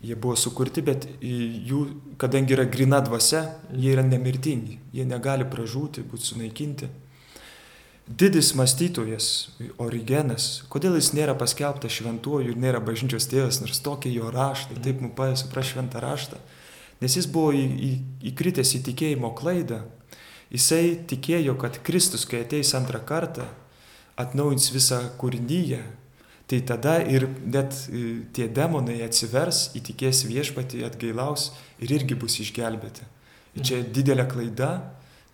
jie 0.00 0.14
buvo 0.14 0.36
sukurti, 0.38 0.84
bet 0.86 1.08
jų, 1.20 1.80
kadangi 2.22 2.54
yra 2.54 2.68
grina 2.70 3.00
dvasia, 3.02 3.42
jie 3.74 3.96
yra 3.96 4.04
nemirtingi, 4.06 4.78
jie 4.94 5.04
negali 5.08 5.48
pražūti, 5.48 6.06
būti 6.06 6.30
sunaikinti. 6.30 6.90
Didis 8.08 8.54
mąstytojas 8.58 9.26
Origenas, 9.78 10.64
kodėl 10.72 10.96
jis 10.98 11.12
nėra 11.14 11.36
paskelbtas 11.38 11.94
šventuoju 11.94 12.50
ir 12.50 12.58
nėra 12.58 12.80
bažnyčios 12.82 13.28
tėvas, 13.30 13.60
nors 13.62 13.82
tokie 13.84 14.10
jo 14.10 14.32
raštai, 14.34 14.80
taip 14.82 15.02
mums 15.04 15.14
padėjo 15.18 15.42
suprasti 15.44 15.76
šventą 15.76 16.02
raštą, 16.02 16.40
nes 17.02 17.16
jis 17.16 17.28
buvo 17.30 17.52
į, 17.54 17.62
į, 17.70 17.90
įkritęs 18.32 18.74
į 18.80 18.82
tikėjimo 18.90 19.30
klaidą. 19.38 19.84
Jisai 20.50 20.96
tikėjo, 21.06 21.54
kad 21.60 21.78
Kristus, 21.86 22.26
kai 22.26 22.42
ateis 22.42 22.74
antrą 22.74 22.98
kartą, 23.06 23.46
atnaujins 24.18 24.72
visą 24.74 25.04
kūrinyje, 25.20 25.78
tai 26.50 26.58
tada 26.66 26.96
ir 27.06 27.28
net 27.46 27.76
e, 27.86 28.24
tie 28.34 28.48
demonai 28.50 28.98
atsivers, 29.06 29.68
įtikės 29.78 30.24
viešpatį, 30.26 30.82
atgailaus 30.88 31.52
ir 31.78 31.94
irgi 31.94 32.18
bus 32.18 32.40
išgelbėti. 32.42 33.06
Ir 33.54 33.66
čia 33.66 33.78
didelė 33.86 34.26
klaida, 34.30 34.72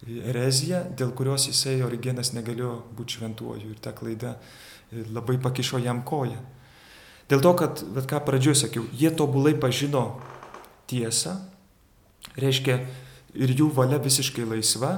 erezija, 0.05 0.83
dėl 0.97 1.13
kurios 1.17 1.49
jisai 1.49 1.81
Origenas 1.87 2.33
negalėjo 2.37 2.75
būti 2.97 3.19
šventuoju 3.19 3.73
ir 3.73 3.81
ta 3.83 3.95
klaida 3.97 4.37
e, 4.37 5.07
labai 5.09 5.39
pakišo 5.43 5.81
jam 5.83 6.03
koją. 6.07 6.39
Dėl 7.31 7.43
to, 7.43 7.53
kad, 7.59 7.83
bet 7.95 8.07
ką 8.07 8.21
pradžioje 8.27 8.67
sakiau, 8.67 8.85
jie 8.95 9.11
tobulai 9.11 9.57
pažino 9.59 10.21
tiesą, 10.87 11.41
reiškia 12.39 12.79
ir 13.35 13.55
jų 13.57 13.73
valia 13.75 13.99
visiškai 14.03 14.47
laisva, 14.47 14.93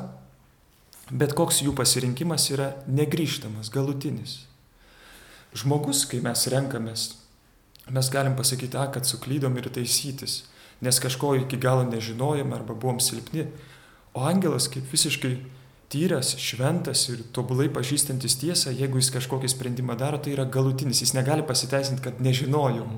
bet 1.08 1.32
koks 1.36 1.62
jų 1.64 1.72
pasirinkimas 1.76 2.50
yra 2.52 2.74
negryžtamas, 2.90 3.72
galutinis. 3.72 4.42
Žmogus, 5.56 6.04
kai 6.10 6.20
mes 6.20 6.44
renkamės, 6.52 7.06
mes 7.88 8.12
galim 8.12 8.36
pasakyti, 8.36 8.76
a, 8.76 8.84
kad 8.92 9.08
suklydom 9.08 9.56
ir 9.56 9.70
taisytis, 9.72 10.42
nes 10.84 11.00
kažko 11.00 11.32
iki 11.40 11.56
galo 11.56 11.86
nežinojom 11.88 12.52
arba 12.52 12.76
buvom 12.76 13.00
silpni, 13.00 13.46
O 14.18 14.24
angelas 14.26 14.66
kaip 14.66 14.88
visiškai 14.90 15.36
tyras, 15.92 16.32
šventas 16.42 17.04
ir 17.12 17.20
tobulai 17.36 17.68
pažįstantis 17.70 18.34
tiesą, 18.40 18.72
jeigu 18.74 18.98
jis 18.98 19.12
kažkokį 19.14 19.50
sprendimą 19.52 19.94
daro, 20.00 20.18
tai 20.18 20.32
yra 20.34 20.46
galutinis, 20.56 21.04
jis 21.04 21.14
negali 21.14 21.44
pasiteisinti, 21.46 22.02
kad 22.02 22.18
nežinojau. 22.24 22.88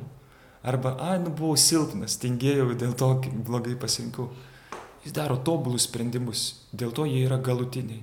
Arba, 0.65 0.95
a, 0.97 1.19
nu 1.21 1.33
buvau 1.37 1.59
silpnas, 1.61 2.17
tingėjau, 2.23 2.71
dėl 2.81 2.95
to 2.97 3.11
blogai 3.49 3.77
pasirinkau. 3.81 4.31
Jis 5.05 5.13
daro 5.17 5.37
tobulus 5.45 5.87
sprendimus, 5.89 6.47
dėl 6.73 6.95
to 6.97 7.05
jie 7.09 7.21
yra 7.27 7.37
galutiniai. 7.41 8.01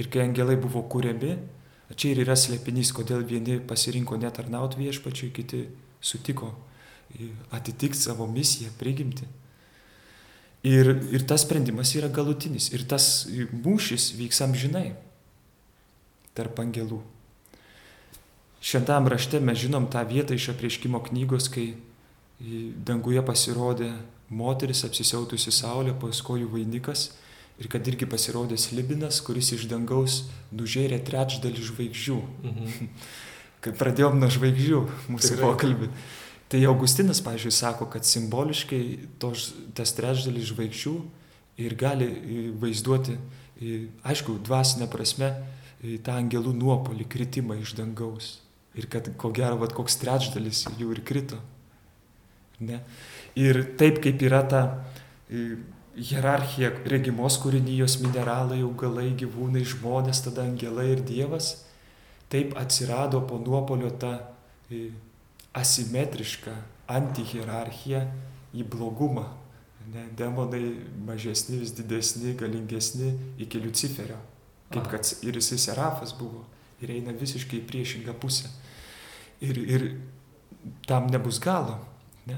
Ir 0.00 0.08
kai 0.12 0.24
angelai 0.24 0.56
buvo 0.60 0.86
kuriami, 0.88 1.34
čia 1.96 2.14
ir 2.14 2.22
yra 2.24 2.36
slėpinys, 2.36 2.94
kodėl 2.96 3.26
vieni 3.28 3.58
pasirinko 3.60 4.16
netarnauti 4.20 4.80
viešpačiui, 4.86 5.34
kiti 5.36 5.66
sutiko 6.00 6.54
atitikti 7.52 8.00
savo 8.00 8.28
misiją, 8.30 8.72
prigimti. 8.80 9.28
Ir, 10.68 10.90
ir 11.14 11.24
tas 11.28 11.44
sprendimas 11.46 11.94
yra 11.96 12.10
galutinis. 12.12 12.68
Ir 12.76 12.84
tas 12.90 13.28
mūšis 13.28 14.10
vyks 14.18 14.42
amžinai 14.44 14.90
tarp 16.36 16.58
angelų. 16.62 17.00
Šventam 18.62 19.06
rašte 19.10 19.38
mes 19.42 19.58
žinom 19.62 19.86
tą 19.90 20.02
vietą 20.06 20.34
iš 20.34 20.50
aprieškimo 20.52 21.00
knygos, 21.08 21.46
kai 21.50 21.72
danguje 22.86 23.22
pasirodė 23.26 23.92
moteris 24.28 24.84
apsisiautusi 24.86 25.54
saulė, 25.54 25.94
paskojų 25.98 26.50
vainikas 26.52 27.08
ir 27.58 27.70
kad 27.70 27.86
irgi 27.90 28.06
pasirodė 28.10 28.58
slibinas, 28.60 29.22
kuris 29.24 29.50
iš 29.56 29.66
dangaus 29.70 30.24
nužėrė 30.54 31.00
trečdalį 31.06 31.64
žvaigždžių. 31.70 32.18
Mhm. 32.44 32.90
Kai 33.62 33.72
pradėjom 33.74 34.20
nuo 34.20 34.28
žvaigždžių 34.30 34.80
mūsų 35.10 35.32
Tikrai. 35.32 35.42
pokalbį. 35.42 35.88
Tai 36.48 36.60
Augustinas, 36.64 37.20
pavyzdžiui, 37.20 37.52
sako, 37.52 37.86
kad 37.92 38.06
simboliškai 38.08 38.82
tos, 39.20 39.50
tas 39.76 39.92
trečdalis 39.92 40.48
žvaigždžių 40.48 40.94
ir 41.60 41.74
gali 41.76 42.08
vaizduoti, 42.56 43.18
aišku, 44.08 44.38
dvasinę 44.46 44.88
prasme, 44.88 45.34
tą 46.04 46.16
angelų 46.16 46.54
nuopolį, 46.56 47.04
kritimą 47.10 47.58
iš 47.60 47.74
dangaus. 47.78 48.38
Ir 48.78 48.88
kad 48.90 49.10
ko 49.20 49.30
gero, 49.34 49.58
vat, 49.60 49.74
koks 49.76 49.98
trečdalis 50.00 50.64
jų 50.78 50.94
ir 50.94 51.02
krito. 51.04 51.38
Ne? 52.64 52.80
Ir 53.38 53.60
taip 53.78 54.00
kaip 54.02 54.22
yra 54.24 54.40
ta 54.48 54.62
hierarchija 55.98 56.72
regimos 56.88 57.38
kūrinijos 57.42 57.98
mineralai, 58.02 58.60
augalai, 58.62 59.10
gyvūnai, 59.18 59.64
žmonės, 59.66 60.22
tada 60.26 60.46
angelai 60.46 60.92
ir 60.94 61.02
Dievas, 61.06 61.52
taip 62.32 62.54
atsirado 62.58 63.20
po 63.26 63.38
nuopolio 63.42 63.90
ta 64.00 64.18
asimetrišką 65.58 66.54
antihierarchiją 66.88 68.04
į 68.56 68.64
blogumą. 68.70 69.26
Ne, 69.88 70.04
demonai 70.16 70.62
mažesni, 71.06 71.62
vis 71.62 71.72
didesni, 71.72 72.34
galingesni 72.36 73.14
iki 73.40 73.60
Luciferio. 73.62 74.18
Kaip 74.68 74.88
kad 74.92 75.12
ir 75.24 75.38
jisai 75.40 75.56
serafas 75.62 76.12
buvo. 76.16 76.44
Ir 76.84 76.92
eina 76.92 77.14
visiškai 77.16 77.62
į 77.62 77.66
priešingą 77.70 78.14
pusę. 78.20 78.50
Ir, 79.40 79.56
ir 79.56 79.86
tam 80.86 81.08
nebus 81.08 81.40
galo. 81.40 81.78
Ne? 82.28 82.36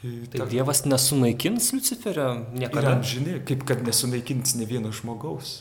Tai 0.00 0.40
Ta, 0.40 0.48
Dievas 0.50 0.82
nesunaikins 0.88 1.70
Luciferio 1.76 2.32
niekada. 2.50 2.96
Ir 2.96 3.06
žinai, 3.12 3.36
kaip 3.46 3.62
kad 3.68 3.84
nesunaikins 3.86 4.56
ne 4.58 4.66
vieno 4.66 4.90
žmogaus. 4.96 5.60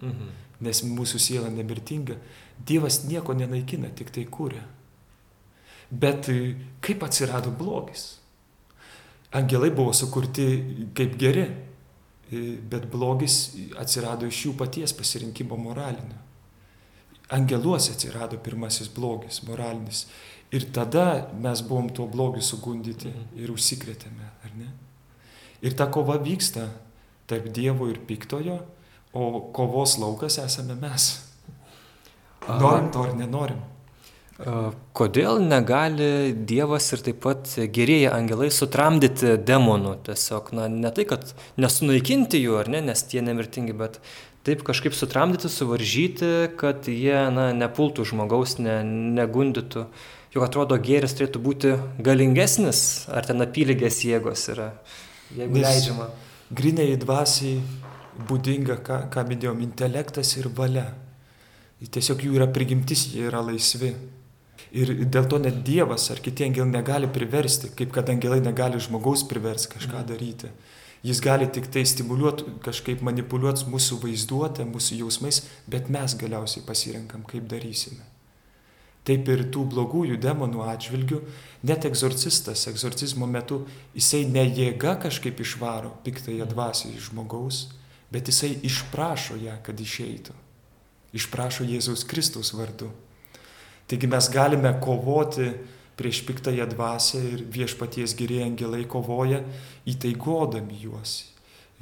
Mhm. 0.00 0.32
Nes 0.64 0.80
mūsų 0.86 1.20
siela 1.20 1.50
nemirtinga. 1.52 2.16
Dievas 2.64 3.02
nieko 3.04 3.34
nenaikina, 3.36 3.90
tik 3.92 4.14
tai 4.14 4.24
kūrė. 4.30 4.62
Bet 6.00 6.28
e, 6.32 6.54
kaip 6.84 7.04
atsirado 7.06 7.52
blogis? 7.54 8.18
Angelai 9.34 9.70
buvo 9.74 9.92
sukurti 9.92 10.46
kaip 10.94 11.16
geri, 11.18 11.44
bet 12.70 12.86
blogis 12.90 13.38
atsirado 13.80 14.28
iš 14.30 14.44
jų 14.46 14.54
paties 14.58 14.94
pasirinkimo 14.96 15.58
moralinio. 15.58 16.20
Angeluose 17.34 17.94
atsirado 17.94 18.38
pirmasis 18.42 18.90
blogis, 18.92 19.42
moralinis. 19.48 20.04
Ir 20.54 20.68
tada 20.74 21.30
mes 21.40 21.62
buvom 21.66 21.88
tuo 21.90 22.06
blogiu 22.06 22.42
sugundyti 22.44 23.10
mhm. 23.10 23.42
ir 23.42 23.52
užsikrėtėme, 23.54 24.30
ar 24.44 24.56
ne? 24.58 24.70
Ir 25.64 25.74
ta 25.74 25.88
kova 25.90 26.18
vyksta 26.20 26.68
tarp 27.26 27.48
Dievo 27.56 27.88
ir 27.88 28.02
piktojo, 28.06 28.58
o 29.14 29.24
kovos 29.54 29.96
laukas 29.98 30.38
esame 30.42 30.76
mes. 30.78 31.08
Norim 32.44 32.90
to 32.92 33.02
ar 33.02 33.14
nenorim. 33.16 33.62
Kodėl 34.34 35.38
negali 35.38 36.34
Dievas 36.34 36.88
ir 36.96 37.02
taip 37.06 37.20
pat 37.22 37.52
gerieji 37.70 38.08
angelai 38.10 38.48
sutramdyti 38.50 39.36
demonų? 39.38 39.92
Tiesiog, 40.08 40.50
na, 40.58 40.66
ne 40.66 40.90
tai, 40.90 41.04
kad 41.06 41.28
nesunaikinti 41.54 42.40
jų, 42.42 42.56
ar 42.58 42.70
ne, 42.72 42.80
nes 42.82 43.04
tie 43.06 43.22
nemirtingi, 43.22 43.76
bet 43.78 44.00
taip 44.44 44.64
kažkaip 44.66 44.96
sutramdyti, 44.96 45.46
suvaržyti, 45.46 46.32
kad 46.58 46.88
jie, 46.90 47.14
na, 47.30 47.52
nepultų 47.54 48.08
žmogaus, 48.10 48.56
ne, 48.58 48.80
negundytų. 49.20 49.86
Juk 50.34 50.48
atrodo, 50.48 50.80
gėris 50.82 51.14
turėtų 51.14 51.38
būti 51.38 51.76
galingesnis, 52.02 53.06
ar 53.14 53.30
ten 53.30 53.38
apylygės 53.44 54.00
jėgos 54.02 54.48
yra, 54.50 54.72
jeigu 55.30 55.60
nes 55.60 55.68
leidžiama. 55.68 56.08
Grinai 56.50 56.88
dvasiai 56.98 57.62
būdinga, 58.26 58.80
ką, 58.82 58.98
ką 59.14 59.24
minėjom, 59.30 59.62
intelektas 59.62 60.34
ir 60.40 60.50
valia. 60.58 60.88
Tiesiog 61.78 62.26
jų 62.26 62.34
yra 62.40 62.50
prigimtis, 62.50 63.06
jie 63.14 63.28
yra 63.28 63.44
laisvi. 63.46 63.94
Ir 64.74 64.90
dėl 65.06 65.28
to 65.30 65.38
net 65.38 65.60
Dievas 65.66 66.08
ar 66.10 66.18
kiti 66.22 66.48
angelai 66.48 66.72
negali 66.72 67.10
priversti, 67.14 67.70
kaip 67.78 67.92
kad 67.94 68.08
angelai 68.10 68.40
negali 68.42 68.80
žmogaus 68.82 69.22
priversti 69.30 69.76
kažką 69.76 70.00
mhm. 70.00 70.08
daryti. 70.08 70.50
Jis 71.04 71.20
gali 71.20 71.44
tik 71.52 71.68
tai 71.68 71.82
stimuliuoti, 71.84 72.56
kažkaip 72.64 73.02
manipuliuoti 73.04 73.68
mūsų 73.68 74.00
vaizduotę, 74.06 74.64
mūsų 74.64 75.02
jausmais, 75.02 75.42
bet 75.68 75.90
mes 75.92 76.16
galiausiai 76.16 76.64
pasirenkam, 76.64 77.26
kaip 77.28 77.44
darysime. 77.50 78.00
Taip 79.04 79.28
ir 79.28 79.42
tų 79.52 79.66
blogųjų 79.68 80.16
demonų 80.16 80.62
atžvilgių, 80.64 81.18
net 81.68 81.84
egzorcistas 81.84 82.64
egzorcizmo 82.70 83.28
metu, 83.28 83.66
jisai 83.92 84.22
ne 84.24 84.46
jėga 84.48 84.94
kažkaip 85.02 85.42
išvaro 85.44 85.92
piktąją 86.06 86.48
dvasį 86.48 86.94
iš 86.94 87.10
žmogaus, 87.10 87.58
bet 88.08 88.32
jisai 88.32 88.54
išprašo 88.64 89.36
ją, 89.42 89.58
kad 89.66 89.80
išeitų. 89.80 90.32
Išprašo 91.14 91.68
Jėzaus 91.68 92.06
Kristaus 92.08 92.54
vardu. 92.56 92.88
Taigi 93.86 94.08
mes 94.08 94.28
galime 94.32 94.72
kovoti 94.80 95.50
prieš 95.96 96.24
piktąją 96.26 96.66
dvasę 96.66 97.20
ir 97.20 97.44
viešpaties 97.52 98.16
geriai 98.18 98.48
angelai 98.48 98.84
kovoja 98.88 99.42
įtaigodami 99.86 100.80
juos, 100.82 101.30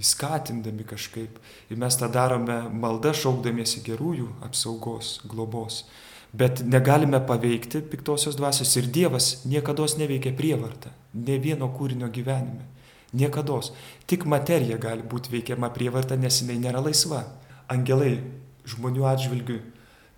įskatindami 0.02 0.84
kažkaip. 0.88 1.38
Ir 1.70 1.80
mes 1.80 1.96
tą 1.96 2.10
darome 2.12 2.58
malda 2.74 3.14
šaukdamiesi 3.16 3.84
gerųjų 3.86 4.28
apsaugos, 4.44 5.20
globos. 5.24 5.84
Bet 6.32 6.62
negalime 6.64 7.20
paveikti 7.20 7.82
piktosios 7.92 8.36
dvasios 8.36 8.72
ir 8.80 8.88
Dievas 8.88 9.44
niekada 9.44 9.84
neveikia 9.98 10.32
prievartą, 10.32 10.90
ne 11.14 11.38
vieno 11.38 11.68
kūrinio 11.68 12.08
gyvenime. 12.08 12.64
Niekada. 13.12 13.60
Tik 14.08 14.24
materija 14.24 14.78
gali 14.80 15.02
būti 15.04 15.28
veikiama 15.28 15.68
prievarta, 15.70 16.16
nes 16.16 16.40
jinai 16.40 16.56
nėra 16.56 16.80
laisva. 16.80 17.26
Angelai 17.68 18.22
žmonių 18.64 19.04
atžvilgių 19.04 19.58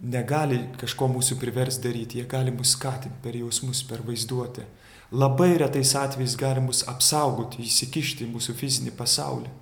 negali 0.03 0.61
kažko 0.81 1.09
mūsų 1.13 1.39
privers 1.41 1.79
daryti, 1.83 2.21
jie 2.21 2.29
gali 2.29 2.53
mus 2.55 2.75
skatinti 2.77 3.21
per 3.23 3.37
jausmus, 3.39 3.85
per 3.89 4.03
vaizduotę. 4.07 4.67
Labai 5.15 5.53
retais 5.61 5.95
atvejais 5.95 6.35
gali 6.39 6.63
mus 6.65 6.83
apsaugoti, 6.91 7.63
įsikišti 7.63 8.27
į 8.27 8.33
mūsų 8.33 8.57
fizinį 8.59 8.95
pasaulį. 8.99 9.53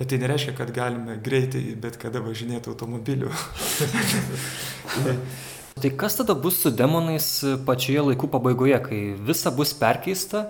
Bet 0.00 0.10
tai 0.12 0.18
nereiškia, 0.20 0.54
kad 0.56 0.72
galime 0.72 1.18
greitai 1.20 1.62
bet 1.80 1.98
kada 2.00 2.22
važinėti 2.24 2.70
automobiliu. 2.72 3.30
tai 5.80 5.90
kas 5.96 6.16
tada 6.20 6.36
bus 6.36 6.60
su 6.62 6.72
demonais 6.72 7.28
pačioje 7.66 8.06
laikų 8.10 8.30
pabaigoje, 8.32 8.78
kai 8.86 9.00
visa 9.28 9.52
bus 9.52 9.74
perkeista, 9.76 10.46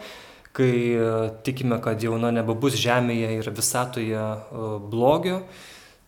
kai 0.55 0.71
e, 0.95 1.11
tikime, 1.47 1.81
kad 1.83 2.03
jau 2.03 2.19
na, 2.19 2.31
nebebus 2.35 2.79
žemėje 2.79 3.33
ir 3.39 3.51
visatoje 3.55 4.23
e, 4.23 4.71
blogio, 4.91 5.43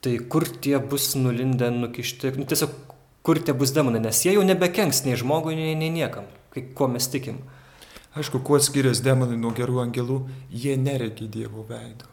tai 0.02 0.16
kur 0.30 0.46
tie 0.46 0.78
bus 0.78 1.12
nulindę, 1.18 1.70
nukišti, 1.74 2.34
nu, 2.38 2.46
tiesiog 2.50 2.91
kur 3.22 3.38
tie 3.38 3.54
bus 3.54 3.72
demonai, 3.74 4.02
nes 4.02 4.22
jie 4.24 4.34
jau 4.34 4.44
nebekenks 4.46 5.04
nei 5.06 5.18
žmogui, 5.18 5.54
nei, 5.58 5.74
nei 5.78 5.90
niekam, 5.94 6.26
kai, 6.54 6.66
kuo 6.74 6.88
mes 6.90 7.06
tikim. 7.10 7.42
Aišku, 8.18 8.42
kuo 8.44 8.58
skiriasi 8.60 9.04
demonai 9.06 9.38
nuo 9.40 9.54
gerų 9.56 9.78
angelų, 9.86 10.18
jie 10.52 10.74
neregi 10.76 11.30
Dievo 11.32 11.64
veido. 11.68 12.10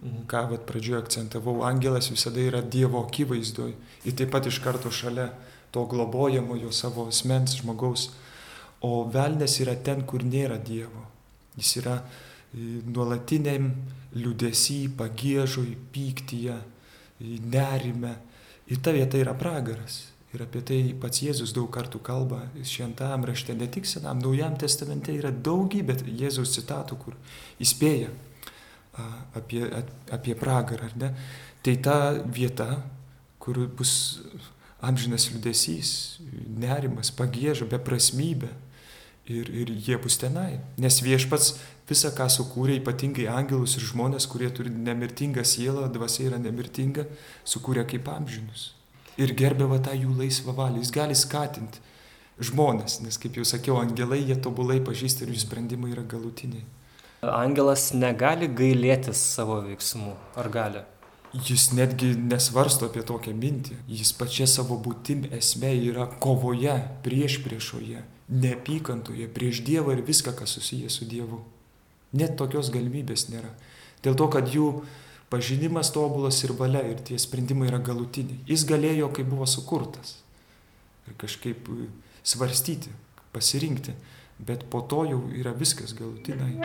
Mhm. 0.00 0.24
Ką 0.28 0.46
vat 0.50 0.66
pradžioje 0.68 1.02
akcentavau, 1.04 1.60
angelas 1.64 2.10
visada 2.12 2.40
yra 2.40 2.60
Dievo 2.60 3.02
akivaizdoj 3.06 3.72
ir 4.04 4.16
taip 4.16 4.32
pat 4.32 4.48
iš 4.48 4.60
karto 4.64 4.90
šalia 4.90 5.30
to 5.70 5.84
globojamojo 5.86 6.72
savo 6.72 7.06
asmens 7.08 7.58
žmogaus. 7.60 8.10
O 8.80 9.04
velnės 9.12 9.58
yra 9.60 9.76
ten, 9.76 10.06
kur 10.08 10.24
nėra 10.24 10.56
Dievo. 10.56 11.04
Jis 11.60 11.74
yra 11.82 11.98
e, 12.00 12.80
nuolatiniam 12.88 13.68
liūdėsi, 14.16 14.88
pagėžui, 14.96 15.76
pyktyje, 15.92 16.56
nerime. 17.20 18.14
Ir 18.72 18.80
ta 18.80 18.94
vieta 18.96 19.20
yra 19.20 19.34
pragaras. 19.36 20.06
Ir 20.30 20.44
apie 20.44 20.60
tai 20.62 20.78
pats 21.02 21.24
Jėzus 21.24 21.50
daug 21.56 21.66
kartų 21.74 21.98
kalba 22.06 22.44
šventam 22.62 23.24
rašte, 23.26 23.54
ne 23.58 23.66
tik 23.66 23.88
senam, 23.90 24.20
naujam 24.22 24.54
testamente 24.58 25.10
yra 25.16 25.32
daugybė 25.34 25.96
Jėzaus 26.06 26.54
citatų, 26.54 26.98
kur 27.02 27.16
įspėja 27.58 28.12
apie, 29.34 29.64
apie 30.14 30.38
pragarą, 30.38 30.86
ar 30.86 30.96
ne? 31.02 31.10
Tai 31.66 31.74
ta 31.82 31.98
vieta, 32.22 32.68
kur 33.42 33.58
bus 33.74 33.92
amžinas 34.80 35.26
liudesys, 35.34 35.92
nerimas, 36.46 37.10
pagėža, 37.10 37.66
beprasmybė. 37.74 38.54
Ir, 39.30 39.46
ir 39.54 39.68
jie 39.86 39.94
bus 40.00 40.16
tenai. 40.18 40.58
Nes 40.80 40.96
viešpats 41.04 41.52
visą, 41.86 42.10
ką 42.16 42.26
sukūrė, 42.32 42.80
ypatingai 42.80 43.28
angelus 43.30 43.76
ir 43.78 43.84
žmonės, 43.86 44.26
kurie 44.30 44.48
turi 44.50 44.72
nemirtingą 44.74 45.44
sielą, 45.46 45.86
dvasia 45.94 46.30
yra 46.32 46.40
nemirtinga, 46.42 47.06
sukūrė 47.46 47.84
kaip 47.92 48.10
amžinus 48.10 48.70
ir 49.20 49.36
gerbė 49.36 49.68
va 49.70 49.78
tą 49.84 49.94
jų 49.96 50.16
laisvą 50.18 50.56
valią. 50.56 50.82
Jis 50.82 50.92
gali 50.94 51.16
skatinti 51.18 51.82
žmonės, 52.40 53.00
nes 53.04 53.18
kaip 53.20 53.36
jau 53.36 53.44
sakiau, 53.44 53.78
angelai 53.80 54.22
jie 54.22 54.36
tobulai 54.40 54.80
pažįsta 54.84 55.26
ir 55.26 55.34
jų 55.34 55.42
sprendimai 55.44 55.92
yra 55.92 56.04
galutiniai. 56.08 56.64
Angelas 57.20 57.90
negali 57.92 58.48
gailėtis 58.48 59.20
savo 59.34 59.58
veiksmų, 59.66 60.14
ar 60.40 60.48
gali? 60.52 60.84
Jis 61.30 61.68
netgi 61.76 62.14
nesvarsto 62.16 62.88
apie 62.88 63.04
tokią 63.06 63.34
mintį. 63.36 63.76
Jis 63.92 64.14
pačia 64.18 64.48
savo 64.50 64.78
būtim 64.80 65.28
esmė 65.36 65.74
yra 65.92 66.08
kovoje, 66.22 66.78
prieš 67.04 67.38
priešoje, 67.44 68.00
neapykantoje, 68.32 69.28
prieš 69.36 69.60
Dievą 69.66 69.94
ir 69.94 70.02
viską, 70.06 70.32
kas 70.38 70.56
susiję 70.56 70.90
su 70.90 71.06
Dievu. 71.06 71.44
Net 72.16 72.34
tokios 72.40 72.72
galimybės 72.74 73.28
nėra. 73.30 73.52
Dėl 74.02 74.16
to, 74.18 74.26
kad 74.32 74.48
jų 74.50 74.80
pažinimas 75.30 75.92
tobulas 75.94 76.42
ir 76.44 76.52
valia 76.58 76.82
ir 76.90 76.98
tie 77.06 77.18
sprendimai 77.18 77.70
yra 77.70 77.78
galutiniai. 77.78 78.42
Jis 78.50 78.66
galėjo, 78.66 79.12
kai 79.14 79.24
buvo 79.24 79.46
sukurtas. 79.46 80.18
Ir 81.06 81.14
kažkaip 81.20 81.70
e, 81.70 81.86
svarstyti, 82.26 82.90
pasirinkti, 83.34 83.94
bet 84.42 84.66
po 84.72 84.82
to 84.82 85.04
jau 85.06 85.22
yra 85.30 85.54
viskas 85.54 85.94
galutinai. 85.94 86.58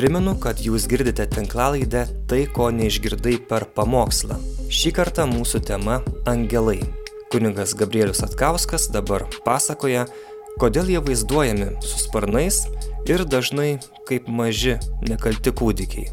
Primenu, 0.00 0.32
kad 0.42 0.58
jūs 0.58 0.88
girdite 0.90 1.28
tinklalaidę 1.30 2.08
Tai, 2.26 2.40
ko 2.50 2.72
neišgirdai 2.74 3.36
per 3.46 3.68
pamokslą. 3.76 4.40
Šį 4.72 4.96
kartą 4.96 5.28
mūsų 5.30 5.62
tema- 5.68 6.00
angelai. 6.32 6.80
Kuningas 7.32 7.74
Gabrielius 7.74 8.20
Atkauskas 8.20 8.90
dabar 8.92 9.22
pasakoja, 9.46 10.02
kodėl 10.60 10.90
jie 10.92 11.00
vaizduojami 11.00 11.70
su 11.80 12.02
sparnais 12.02 12.58
ir 13.08 13.24
dažnai 13.24 13.78
kaip 14.04 14.28
maži 14.28 14.74
nekalti 15.08 15.54
kūdikiai. 15.56 16.10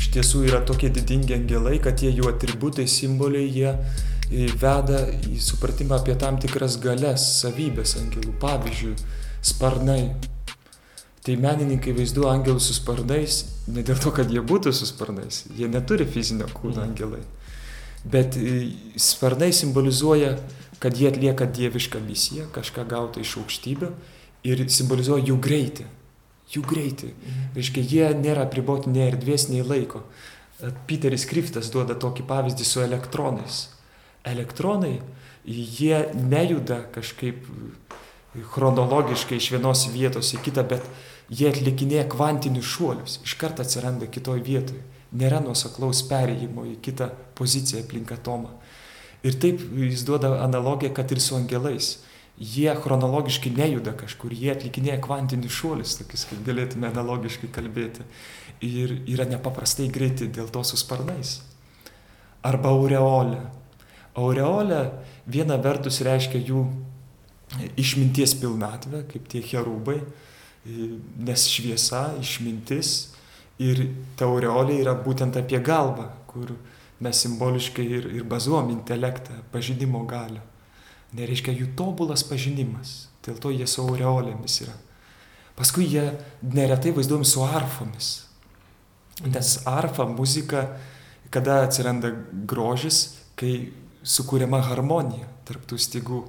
Iš 0.00 0.08
tiesų 0.16 0.46
yra 0.48 0.62
tokie 0.64 0.88
didingi 0.88 1.36
angelai, 1.36 1.76
kad 1.76 2.00
jie 2.00 2.08
jų 2.08 2.32
atributai, 2.32 2.88
simboliai, 2.88 3.52
jie 3.52 3.68
e, 3.74 4.48
veda 4.48 5.04
į 5.28 5.36
supratimą 5.44 6.00
apie 6.00 6.16
tam 6.16 6.40
tikras 6.40 6.80
galės, 6.80 7.28
savybės 7.42 7.98
angelų. 8.00 8.32
Pavyzdžiui, 8.40 8.96
sparnai. 9.44 10.02
Tai 11.20 11.36
menininkai 11.36 11.92
vaizduoja 11.92 12.38
angelus 12.38 12.70
su 12.70 12.80
sparnais, 12.80 13.42
ne 13.68 13.84
dėl 13.84 14.00
to, 14.00 14.16
kad 14.16 14.32
jie 14.32 14.40
būtų 14.40 14.72
su 14.72 14.88
sparnais, 14.88 15.44
jie 15.52 15.68
neturi 15.68 16.08
fizinio 16.08 16.48
kūno 16.56 16.80
angelai 16.88 17.26
bet 18.10 18.36
e, 18.36 18.70
sparnai 18.96 19.52
simbolizuoja, 19.52 20.36
kad 20.78 20.96
jie 20.96 21.08
atlieka 21.10 21.46
dievišką 21.50 22.00
misiją, 22.06 22.46
kažką 22.54 22.84
gautą 22.88 23.22
iš 23.22 23.36
aukštybių 23.40 23.90
ir 24.46 24.62
simbolizuoja 24.70 25.26
jų 25.26 25.38
greitį. 25.42 25.86
Jų 26.48 26.62
greitį. 26.64 27.12
Mhm. 27.12 27.48
Reiškia, 27.58 27.84
jie 27.92 28.10
nėra 28.16 28.46
priboti 28.48 28.92
nei 28.92 29.08
erdvės, 29.10 29.48
nei 29.52 29.64
laiko. 29.66 30.04
E, 30.60 30.72
Peteris 30.90 31.26
Kriftas 31.28 31.72
duoda 31.74 31.98
tokį 31.98 32.26
pavyzdį 32.28 32.68
su 32.68 32.84
elektronais. 32.84 33.66
Elektronai, 34.28 34.98
jie 35.48 36.04
nejuda 36.14 36.82
kažkaip 36.94 37.46
chronologiškai 38.52 39.38
iš 39.40 39.52
vienos 39.54 39.86
vietos 39.90 40.34
į 40.36 40.42
kitą, 40.44 40.62
bet 40.68 40.84
jie 41.32 41.48
atlikinėja 41.50 42.06
kvantinius 42.12 42.68
šuolius. 42.76 43.18
Iš 43.24 43.34
karto 43.40 43.64
atsiranda 43.64 44.06
kitoj 44.10 44.42
vietoje 44.44 44.84
nėra 45.12 45.40
nuoseklaus 45.44 46.02
perėjimo 46.08 46.66
į 46.68 46.76
kitą 46.84 47.10
poziciją 47.38 47.84
aplink 47.84 48.12
atomą. 48.12 48.52
Ir 49.26 49.38
taip 49.42 49.62
jis 49.62 50.04
duoda 50.06 50.36
analogiją, 50.44 50.92
kad 50.94 51.10
ir 51.12 51.20
su 51.22 51.36
angelais. 51.36 51.96
Jie 52.38 52.70
chronologiškai 52.70 53.50
nejuda 53.50 53.96
kažkur, 53.98 54.30
jie 54.30 54.52
atlikinėja 54.52 55.00
kvantinius 55.02 55.56
šuolius, 55.58 55.96
tokius, 55.98 56.22
kaip 56.30 56.44
galėtume 56.46 56.86
analogiškai 56.86 57.50
kalbėti. 57.50 58.06
Ir 58.62 58.94
yra 59.10 59.26
nepaprastai 59.26 59.88
greiti 59.90 60.28
dėl 60.30 60.50
to 60.54 60.62
su 60.66 60.78
sparnais. 60.78 61.40
Arba 62.46 62.70
aureolė. 62.70 63.40
Aureolė 64.18 64.84
viena 65.26 65.58
vertus 65.62 65.98
reiškia 66.06 66.44
jų 66.46 66.62
išminties 67.80 68.36
pilnatvę, 68.38 69.02
kaip 69.10 69.26
tie 69.30 69.42
cherubai, 69.42 69.98
nes 70.64 71.46
šviesa, 71.50 72.12
išmintis, 72.22 73.16
Ir 73.58 73.80
ta 74.18 74.28
aureolė 74.28 74.78
yra 74.84 74.94
būtent 75.02 75.36
apie 75.40 75.58
galvą, 75.64 76.06
kur 76.30 76.52
mes 77.02 77.22
simboliškai 77.24 77.86
ir, 77.86 78.06
ir 78.20 78.26
bazuom 78.26 78.70
intelektą, 78.74 79.40
pažinimo 79.52 80.04
galią. 80.06 80.42
Nereiškia 81.18 81.54
jų 81.56 81.72
tobulas 81.78 82.22
pažinimas, 82.28 83.08
dėl 83.24 83.38
to 83.42 83.50
jie 83.54 83.66
su 83.66 83.82
aureolėmis 83.82 84.60
yra. 84.66 84.74
Paskui 85.58 85.88
jie 85.90 86.04
neretai 86.42 86.92
vaizduojami 86.94 87.26
su 87.26 87.42
arfomis. 87.42 88.10
Nes 89.26 89.56
arfa 89.66 90.06
muzika, 90.06 90.68
kada 91.34 91.64
atsiranda 91.64 92.12
grožis, 92.46 93.16
kai 93.38 93.72
sukūriama 94.06 94.60
harmonija 94.68 95.26
tarptų 95.48 95.78
stygų. 95.82 96.20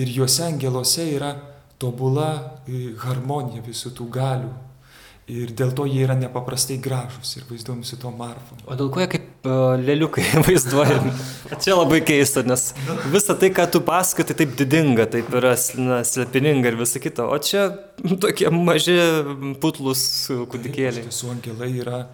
Ir 0.00 0.10
juose 0.10 0.46
angeluose 0.46 1.04
yra 1.12 1.34
tobula 1.78 2.30
e, 2.66 2.94
harmonija 3.04 3.62
visų 3.66 3.92
tų 3.98 4.08
galių, 4.14 4.50
Ir 5.24 5.54
dėl 5.56 5.70
to 5.72 5.86
jie 5.88 6.02
yra 6.04 6.12
nepaprastai 6.20 6.74
gražus 6.84 7.30
ir 7.38 7.46
vaizduojami 7.48 7.86
su 7.88 7.96
tom 7.96 8.18
arfom. 8.20 8.58
O 8.68 8.74
dėl 8.76 8.90
ko 8.92 9.00
jie 9.00 9.06
kaip 9.14 9.46
uh, 9.48 9.72
lėliukai 9.80 10.24
vaizduojami? 10.44 11.12
Čia 11.64 11.78
labai 11.78 12.02
keista, 12.04 12.42
nes 12.44 12.66
visa 13.08 13.32
tai, 13.40 13.48
ką 13.56 13.64
tu 13.72 13.80
pasakoji, 13.86 14.28
tai 14.28 14.36
taip 14.42 14.52
didinga, 14.58 15.06
taip 15.14 15.32
yra 15.32 15.54
na, 15.80 16.02
slepininga 16.04 16.68
ir 16.68 16.76
visa 16.76 17.00
kita. 17.00 17.24
O 17.24 17.40
čia 17.40 17.70
tokie 18.26 18.52
maži 18.52 18.98
putlus 19.64 20.04
kūdikėliai. 20.28 21.08
Su 21.08 21.32
angelai 21.32 21.70
yra, 21.72 22.04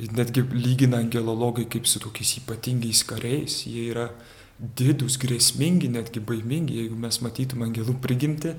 netgi 0.00 0.46
lygina 0.56 1.02
angelologai 1.04 1.68
kaip 1.68 1.84
su 1.90 2.00
tokiais 2.00 2.38
ypatingais 2.40 3.04
kariais. 3.12 3.60
Jie 3.68 3.90
yra 3.92 4.08
didus, 4.56 5.20
grėsmingi, 5.20 5.92
netgi 5.92 6.24
baimingi, 6.24 6.80
jeigu 6.80 6.96
mes 6.96 7.20
matytume 7.20 7.68
angelų 7.68 8.00
prigimti. 8.00 8.56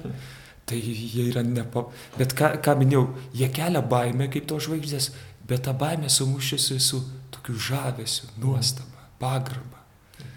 Tai 0.66 0.80
jie 0.82 1.28
yra 1.30 1.44
nepa... 1.46 1.86
Bet 2.18 2.34
ką, 2.38 2.56
ką 2.66 2.74
minėjau, 2.80 3.06
jie 3.38 3.50
kelia 3.54 3.84
baimę 3.86 4.30
kaip 4.34 4.48
to 4.50 4.58
žvaigždės, 4.62 5.12
bet 5.46 5.68
ta 5.68 5.76
baimė 5.78 6.10
sumušėsi 6.10 6.80
su 6.82 7.04
tokiu 7.36 7.58
žavesiu, 7.68 8.32
nuostaba, 8.42 9.10
pagarba. 9.22 9.84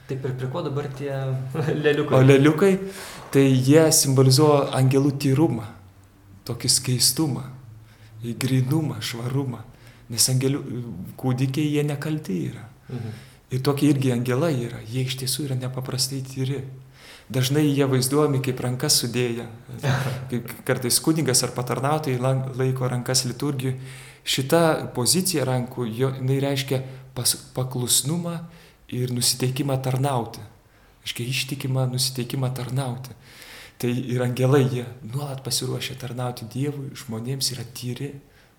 Taip 0.09 0.25
ir 0.25 0.35
prie 0.41 0.49
ko 0.53 0.63
dabar 0.65 0.89
tie 0.99 1.13
lėliukai? 1.85 2.17
O 2.17 2.21
lėliukai, 2.25 2.73
tai 3.33 3.47
jie 3.49 3.89
simbolizuoja 3.93 4.69
angelų 4.79 5.17
tyrumą. 5.25 5.75
tokį 6.49 6.69
skaistumą, 6.73 7.43
grinumą, 8.41 9.03
švarumą. 9.05 9.59
Nes 10.09 10.25
angelių 10.33 10.63
kūdikiai 11.21 11.75
jie 11.75 11.83
nekalti 11.85 12.37
yra. 12.49 12.65
Mhm. 12.89 13.17
Ir 13.53 13.61
tokie 13.65 13.91
irgi 13.93 14.13
angelai 14.13 14.55
yra, 14.65 14.81
jie 14.85 15.05
iš 15.05 15.19
tiesų 15.21 15.45
yra 15.49 15.57
nepaprastai 15.61 16.23
tyri. 16.25 16.63
Dažnai 17.29 17.67
jie 17.69 17.85
vaizduojami 17.85 18.41
kaip 18.41 18.61
rankas 18.65 19.03
sudėję. 19.03 19.45
Kaip 20.31 20.53
kartais 20.69 20.97
kunigas 21.05 21.43
ar 21.45 21.53
patarnautojai 21.53 22.21
laiko 22.57 22.89
rankas 22.89 23.27
liturgijai. 23.29 23.77
Šita 24.29 24.91
pozicija 24.97 25.45
rankų, 25.49 25.85
jo, 25.93 26.09
jinai 26.17 26.39
reiškia 26.45 26.81
pas, 27.17 27.35
paklusnumą 27.57 28.39
ir 28.93 29.13
nusiteikimą 29.13 29.77
tarnauti. 29.85 30.41
Aiškiai 31.05 31.29
ištikimą 31.33 31.87
nusiteikimą 31.93 32.51
tarnauti. 32.57 33.13
Tai 33.79 33.91
ir 33.93 34.25
angelai 34.25 34.65
jie 34.67 34.87
nuolat 35.07 35.45
pasiruošę 35.45 35.95
tarnauti 36.01 36.49
Dievui, 36.51 36.91
žmonėms 36.99 37.53
yra 37.55 37.65
tyri, 37.77 38.11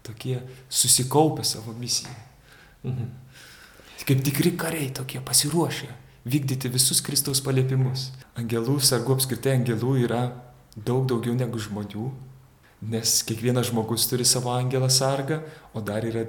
tokie 0.06 0.38
susikaupę 0.70 1.44
savo 1.44 1.74
misiją. 1.74 2.14
Mhm. 2.86 3.10
Kaip 4.06 4.22
tikri 4.26 4.54
kariai 4.58 4.94
tokie 4.96 5.20
pasiruošę 5.22 5.90
vykdyti 6.26 6.72
visus 6.72 7.02
Kristaus 7.06 7.42
paliepimus. 7.44 8.10
Angelų 8.40 8.80
sargų 8.84 9.16
apskritai 9.18 9.58
angelų 9.60 9.96
yra 10.06 10.24
daug 10.76 11.08
daugiau 11.10 11.36
negu 11.38 11.60
žmonių, 11.60 12.10
nes 12.90 13.20
kiekvienas 13.28 13.70
žmogus 13.72 14.08
turi 14.10 14.26
savo 14.28 14.54
angelą 14.56 14.90
sargą, 14.92 15.42
o 15.74 15.82
dar 15.84 16.06
yra 16.08 16.26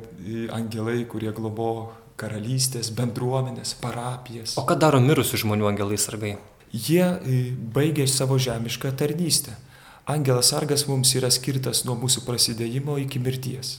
angelai, 0.56 1.04
kurie 1.10 1.32
globo 1.34 1.90
karalystės, 2.20 2.90
bendruomenės, 2.92 3.74
parapijas. 3.80 4.56
O 4.60 4.66
ką 4.68 4.76
daro 4.78 5.00
mirusių 5.02 5.44
žmonių 5.44 5.70
angelai 5.70 5.98
sargai? 6.00 6.34
Jie 6.70 7.04
baigia 7.74 8.06
savo 8.06 8.38
žemišką 8.38 8.92
tarnystę. 8.98 9.56
Angelas 10.10 10.50
sargas 10.50 10.86
mums 10.88 11.12
yra 11.18 11.30
skirtas 11.30 11.84
nuo 11.86 11.96
mūsų 11.98 12.24
prasidėjimo 12.26 12.98
iki 13.04 13.22
mirties. 13.22 13.78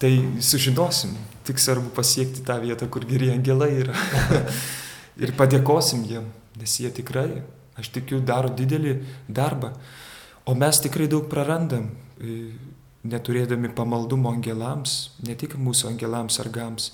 Tai 0.00 0.10
sužinosim, 0.40 1.12
tik 1.44 1.60
svarbu 1.60 1.90
pasiekti 1.96 2.44
tą 2.44 2.56
vietą, 2.62 2.88
kur 2.88 3.04
geri 3.08 3.34
angelai 3.34 3.72
yra. 3.82 3.96
ir 5.20 5.34
padėkosim 5.36 6.04
jiem, 6.08 6.26
nes 6.58 6.76
jie 6.80 6.90
tikrai, 6.94 7.42
aš 7.78 7.92
tikiu, 7.94 8.20
daro 8.24 8.50
didelį 8.56 8.96
darbą. 9.28 9.74
O 10.48 10.56
mes 10.58 10.80
tikrai 10.82 11.08
daug 11.10 11.28
prarandam, 11.30 11.90
e, 12.18 12.52
neturėdami 13.04 13.72
pamaldumo 13.76 14.32
angelams, 14.32 15.12
ne 15.24 15.36
tik 15.36 15.56
mūsų 15.56 15.92
angelams 15.92 16.36
sargams. 16.40 16.90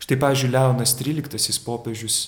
Štai, 0.00 0.18
pažiūrėjau, 0.20 0.52
Leonas 0.54 0.94
XIII 0.96 1.64
popiežius, 1.64 2.18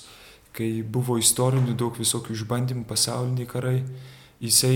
kai 0.52 0.82
buvo 0.82 1.16
istorinių 1.20 1.76
daug 1.78 1.96
visokių 1.96 2.34
išbandymų, 2.36 2.84
pasauliniai 2.88 3.48
karai, 3.48 3.78
jisai 4.42 4.74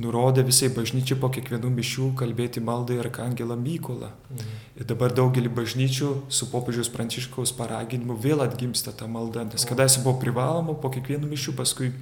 nurodė 0.00 0.44
visai 0.44 0.68
bažnyčiai 0.72 1.18
po 1.20 1.30
kiekvienų 1.32 1.70
mišių 1.72 2.10
kalbėti 2.20 2.60
maldai 2.64 2.98
Arkangelą 3.00 3.56
Mykolą. 3.56 4.10
Mhm. 4.30 4.58
Ir 4.76 4.88
dabar 4.90 5.14
daugelį 5.16 5.52
bažnyčių 5.56 6.10
su 6.28 6.50
popiežiaus 6.52 6.92
Pranciškaus 6.92 7.54
paraginimu 7.56 8.18
vėl 8.20 8.44
atgimsta 8.44 8.92
ta 8.92 9.08
malda, 9.08 9.46
nes 9.48 9.64
kadaise 9.64 10.04
buvo 10.04 10.18
privaloma 10.20 10.76
po 10.76 10.92
kiekvienų 10.92 11.30
mišių, 11.32 11.56
paskui 11.56 11.92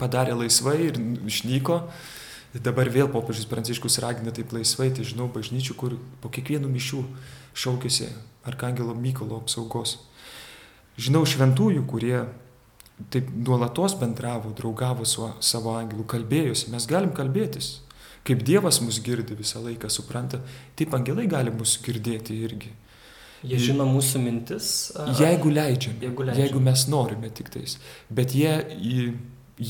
padarė 0.00 0.34
laisvai 0.42 0.78
ir 0.88 0.98
išnyko. 1.30 1.78
Ir 2.52 2.60
dabar 2.60 2.90
vėl 2.92 3.08
popiežius 3.08 3.48
Pranciškus 3.48 4.00
ragina 4.02 4.34
taip 4.34 4.52
laisvai, 4.52 4.90
tai 4.92 5.06
žinau 5.08 5.30
bažnyčių, 5.32 5.76
kur 5.78 5.96
po 6.20 6.28
kiekvienų 6.28 6.68
mišių 6.68 7.04
šaukėsi 7.56 8.10
Arkangelo 8.44 8.92
Mykolo 8.98 9.38
apsaugos. 9.40 10.00
Žinau 11.00 11.22
šventųjų, 11.24 11.86
kurie 11.88 12.26
taip 13.10 13.30
nuolatos 13.34 13.96
bendravo, 13.98 14.52
draugavo 14.56 15.06
su 15.08 15.28
savo 15.40 15.74
angelu, 15.76 16.04
kalbėjosi, 16.08 16.70
mes 16.72 16.86
galim 16.90 17.12
kalbėtis. 17.16 17.80
Kaip 18.22 18.44
Dievas 18.46 18.78
mus 18.84 19.00
girdi 19.02 19.34
visą 19.34 19.58
laiką, 19.64 19.90
supranta, 19.90 20.38
taip 20.78 20.94
angelai 20.94 21.26
gali 21.30 21.50
mus 21.54 21.74
girdėti 21.82 22.36
irgi. 22.46 22.70
Jie 23.42 23.58
žino 23.58 23.86
mūsų 23.90 24.20
mintis. 24.22 24.66
Ar... 24.94 25.10
Jeigu 25.18 25.50
leidžiam, 25.50 25.96
jeigu 26.04 26.28
leidžiam, 26.28 26.44
jeigu 26.44 26.60
mes 26.62 26.84
norime 26.90 27.30
tik 27.34 27.50
tais. 27.50 27.74
Bet 28.06 28.36
jie 28.38 28.52
į 28.78 29.08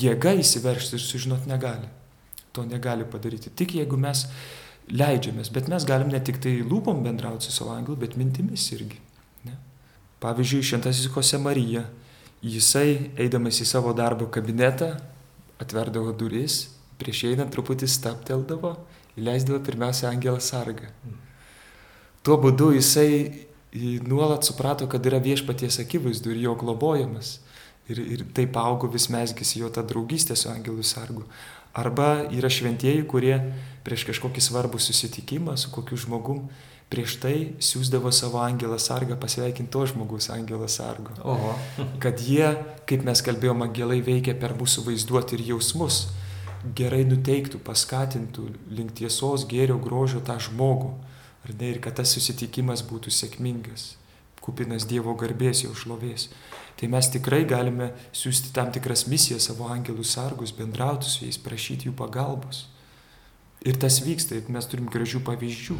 jėgą 0.03 0.35
įsiveršti 0.43 0.99
ir 0.99 1.05
sužinot 1.05 1.49
negali. 1.49 1.89
To 2.53 2.67
negali 2.69 3.07
padaryti. 3.09 3.49
Tik 3.57 3.79
jeigu 3.79 3.97
mes 4.01 4.27
leidžiamės. 4.93 5.49
Bet 5.55 5.73
mes 5.73 5.89
galim 5.89 6.13
ne 6.13 6.21
tik 6.21 6.43
tai 6.45 6.59
lūpom 6.61 7.01
bendrauti 7.07 7.49
su 7.49 7.57
savo 7.57 7.73
angelu, 7.73 7.97
bet 8.05 8.19
mintimis 8.21 8.67
irgi. 8.77 9.01
Ne? 9.49 9.57
Pavyzdžiui, 10.21 10.67
šventasis 10.69 11.09
Kose 11.15 11.41
Marija 11.41 11.87
Jisai, 12.43 13.13
eidamas 13.23 13.61
į 13.63 13.69
savo 13.71 13.93
darbo 13.95 14.27
kabinetą, 14.35 14.97
atverdavo 15.63 16.11
duris, 16.19 16.65
prieš 16.99 17.29
einant 17.31 17.53
truputį 17.55 17.87
stapteldavo, 17.87 18.75
įleisdavo 19.19 19.61
pirmiausia 19.63 20.09
angelą 20.11 20.41
sargą. 20.43 20.91
Tuo 22.27 22.39
būdu 22.43 22.73
jisai 22.75 23.47
nuolat 24.07 24.47
suprato, 24.47 24.89
kad 24.91 25.07
yra 25.07 25.21
viešpaties 25.23 25.81
akivaizdu 25.83 26.35
ir 26.35 26.43
jo 26.49 26.57
globojamas. 26.59 27.39
Ir, 27.91 27.99
ir 27.99 28.27
taip 28.35 28.57
augo 28.59 28.91
vis 28.91 29.09
mesgis 29.11 29.57
jo 29.59 29.71
ta 29.71 29.83
draugystė 29.87 30.37
su 30.39 30.51
angelų 30.53 30.85
sargu. 30.87 31.25
Arba 31.75 32.29
yra 32.31 32.51
šventieji, 32.53 33.07
kurie 33.09 33.39
prieš 33.87 34.05
kažkokį 34.11 34.45
svarbų 34.45 34.79
susitikimą 34.83 35.57
su 35.59 35.73
kokiu 35.73 35.99
žmogum 35.99 36.45
prieš 36.93 37.17
tai 37.23 37.37
siūsdavo 37.63 38.13
savo 38.13 38.43
angelą 38.45 38.77
sargą 38.81 39.17
pasveikinti 39.21 39.73
to 39.73 39.87
žmogus 39.89 40.29
angelą 40.35 40.69
sargo. 40.69 41.15
Oho. 41.25 41.55
kad 42.03 42.21
jie, 42.21 42.53
kaip 42.89 43.07
mes 43.09 43.25
kalbėjome, 43.25 43.71
angelai 43.71 44.03
veikia 44.05 44.37
per 44.39 44.55
mūsų 44.59 44.85
vaizduoti 44.91 45.39
ir 45.39 45.47
jausmus, 45.55 46.05
gerai 46.79 47.03
nuteiktų, 47.09 47.63
paskatintų 47.65 48.47
link 48.71 48.95
tiesos, 49.01 49.47
gėrio, 49.51 49.79
grožio 49.83 50.23
tą 50.25 50.39
žmogų. 50.43 50.93
Ar 51.43 51.55
ne, 51.59 51.73
ir 51.73 51.81
kad 51.83 51.97
tas 51.99 52.13
susitikimas 52.15 52.85
būtų 52.87 53.11
sėkmingas, 53.11 53.97
kupinas 54.43 54.87
Dievo 54.87 55.15
garbės 55.19 55.65
jau 55.65 55.73
šlovės. 55.75 56.29
Tai 56.79 56.89
mes 56.93 57.09
tikrai 57.15 57.43
galime 57.49 57.91
siūsti 58.15 58.53
tam 58.55 58.71
tikras 58.75 59.09
misijas 59.11 59.49
savo 59.51 59.67
angelų 59.71 60.05
sargus, 60.07 60.55
bendrauti 60.55 61.11
su 61.11 61.27
jais, 61.27 61.41
prašyti 61.43 61.91
jų 61.91 61.97
pagalbos. 61.99 62.69
Ir 63.63 63.77
tas 63.79 64.01
vyksta, 64.03 64.41
ir 64.41 64.49
mes 64.51 64.67
turim 64.67 64.89
gražių 64.91 65.21
pavyzdžių. 65.23 65.77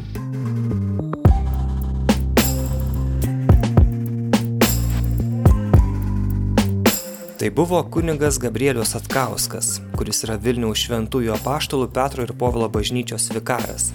Tai 7.41 7.49
buvo 7.51 7.81
kunigas 7.91 8.37
Gabrielius 8.39 8.95
Atkauskas, 8.95 9.81
kuris 9.99 10.23
yra 10.23 10.37
Vilniaus 10.39 10.79
šventųjų 10.79 11.33
apaštalų 11.35 11.89
Petro 11.91 12.23
ir 12.23 12.31
Povilo 12.39 12.69
bažnyčios 12.71 13.27
vikaras, 13.35 13.89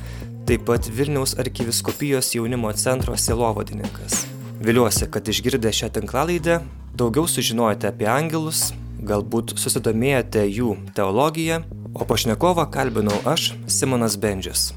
taip 0.44 0.68
pat 0.68 0.90
Vilniaus 0.92 1.32
arkiviskupijos 1.40 2.34
jaunimo 2.36 2.74
centro 2.76 3.16
sielovadininkas. 3.16 4.26
Viliuosi, 4.60 5.08
kad 5.08 5.32
išgirdę 5.32 5.72
šią 5.72 5.88
tinklalaidę 5.96 6.60
daugiau 6.92 7.24
sužinojote 7.24 7.88
apie 7.88 8.12
angelus, 8.12 8.66
galbūt 9.00 9.56
susidomėjote 9.56 10.44
jų 10.44 10.76
teologiją 10.92 11.62
o 11.94 12.04
pašnekovą 12.04 12.68
kalbinau 12.72 13.16
aš, 13.28 13.52
Simonas 13.66 14.16
Bendžius. 14.20 14.72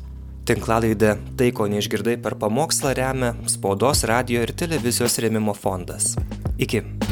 Tinklalaidę 0.45 1.15
Tai, 1.37 1.51
ko 1.53 1.67
neišgirdai 1.69 2.17
per 2.23 2.35
pamokslą 2.41 2.95
remia 2.97 3.35
Spaudos, 3.47 4.05
radio 4.09 4.41
ir 4.41 4.55
televizijos 4.57 5.19
rėmimo 5.21 5.55
fondas. 5.57 6.15
Iki. 6.57 7.10